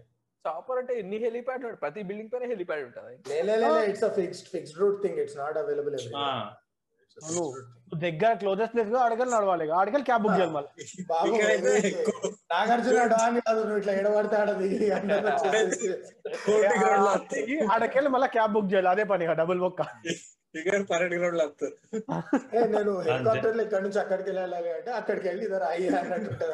[0.45, 3.15] చాపర్ అంటే ఎన్ని హెలిప్యాడ్ ప్రతి బిల్డింగ్ పైన హెలిప్యాడ్ ఉంటుంది?
[3.31, 5.97] లే లే లే it's a fixed fixed route thing it's not available
[7.21, 7.45] అవును.
[8.01, 10.71] దగ్గర క్లోజెస్ట్ ప్లేస్గా అడగలు నడవాలి అడగలు క్యాబ్ బుక్ చేయాలి మళ్ళీ.
[12.53, 14.69] నాగార్జున డాన్ కాదు నువ్వు ఇట్లా ఎడబడితే ఆడది.
[17.75, 18.91] ఆడకెళ్ళి మళ్ళీ క్యాబ్ బుక్ చేయాలి.
[18.93, 19.83] అదే పనిగా డబుల్ బొక్క
[22.65, 26.47] నేను హెలికాప్టర్లో ఇక్కడ నుంచి అక్కడికి వెళ్ళాలి అంటే అక్కడికి వెళ్ళి ఇద్దరు అయ్యా అన్నట్టు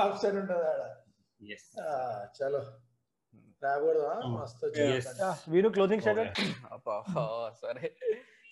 [0.00, 0.82] ఆప్షన్ ఉంటుంది ఆడ.
[1.40, 1.64] Yes.
[1.80, 1.86] ఆ,
[2.36, 2.60] చలో.
[3.62, 4.12] రాకూడదా.
[4.32, 4.66] మస్తు.
[5.52, 6.24] వీరు క్లోజింగ్ సరే.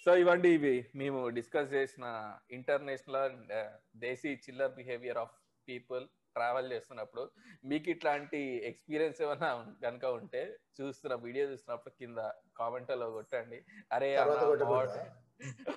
[0.04, 5.30] సో ఇవ్వండి ఇవి మేము డిస్కస్ చేసిన international and desi chillar behaviour of
[5.68, 7.30] people travel చేస్తున్నప్పుడు
[7.64, 13.64] మీకు ఇట్లాంటి ఎక్స్పీరియన్స్ ఏమైనా కనుక ఉంటే చూస్తున్న వీడియో చూస్తున్నప్పుడు కింద కామెంట్లో కొట్టండి.
[13.92, 14.16] అరే?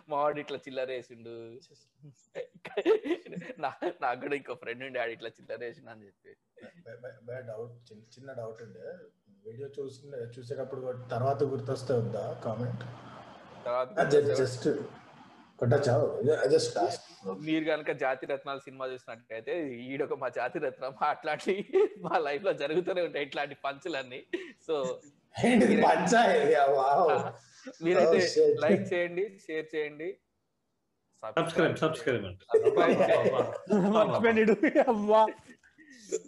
[0.09, 1.29] మావాడు- ఇట్లా చిల్లరేసిండు
[3.59, 6.35] నా- నాకు కూడా ఇంకో ఫ్రెండ్ ఉండే ఆడు ఇట్లా చిల్లరేసిండు అని చెప్పి.
[7.41, 8.97] డౌట్ చిన్న డౌట్ ఉండే.
[9.45, 12.83] వీడియో చూసి చూసేటప్పుడు తర్వాత గుర్తొస్తే ఉందా కామెంట్
[13.67, 14.67] తర్వాత జస్ట్
[16.77, 17.03] జస్ట్
[17.47, 19.53] మీరు కనుక జాతి రత్నాలు సినిమా చూసినట్టయితే
[19.85, 21.53] ఈడొక మా జాతి రత్నం అట్లాంటి
[22.01, 24.19] మా లైఫ్లో జరుగుతూనే ఉంటాయి ఇట్లాంటి పంచులన్నీ.
[24.67, 24.75] సో
[25.35, 26.21] ఏంటి పంచా
[26.77, 27.11] వావ్.
[27.83, 28.47] మీరైతే Oh.
[28.61, 30.09] లైక్ చేయండి షేర్ చేయండి.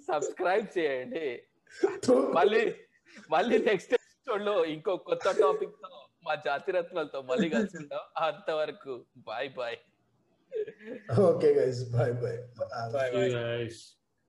[0.10, 1.26] సబ్స్క్రైబ్ చేయండి.
[2.38, 2.62] మళ్ళీ
[3.32, 5.90] మళ్ళీ నెక్స్ట్ ఎపిసోడ్లో ఇంకో కొత్త టాపిక్తో
[6.24, 9.78] మా జాతి రత్నాలతో మళ్ళీ కలుసుకుంటాం అంతవరకు bye bye
[11.22, 12.40] okay guys bye bye
[12.94, 13.30] Bye, bye.
[13.30, 13.78] guys.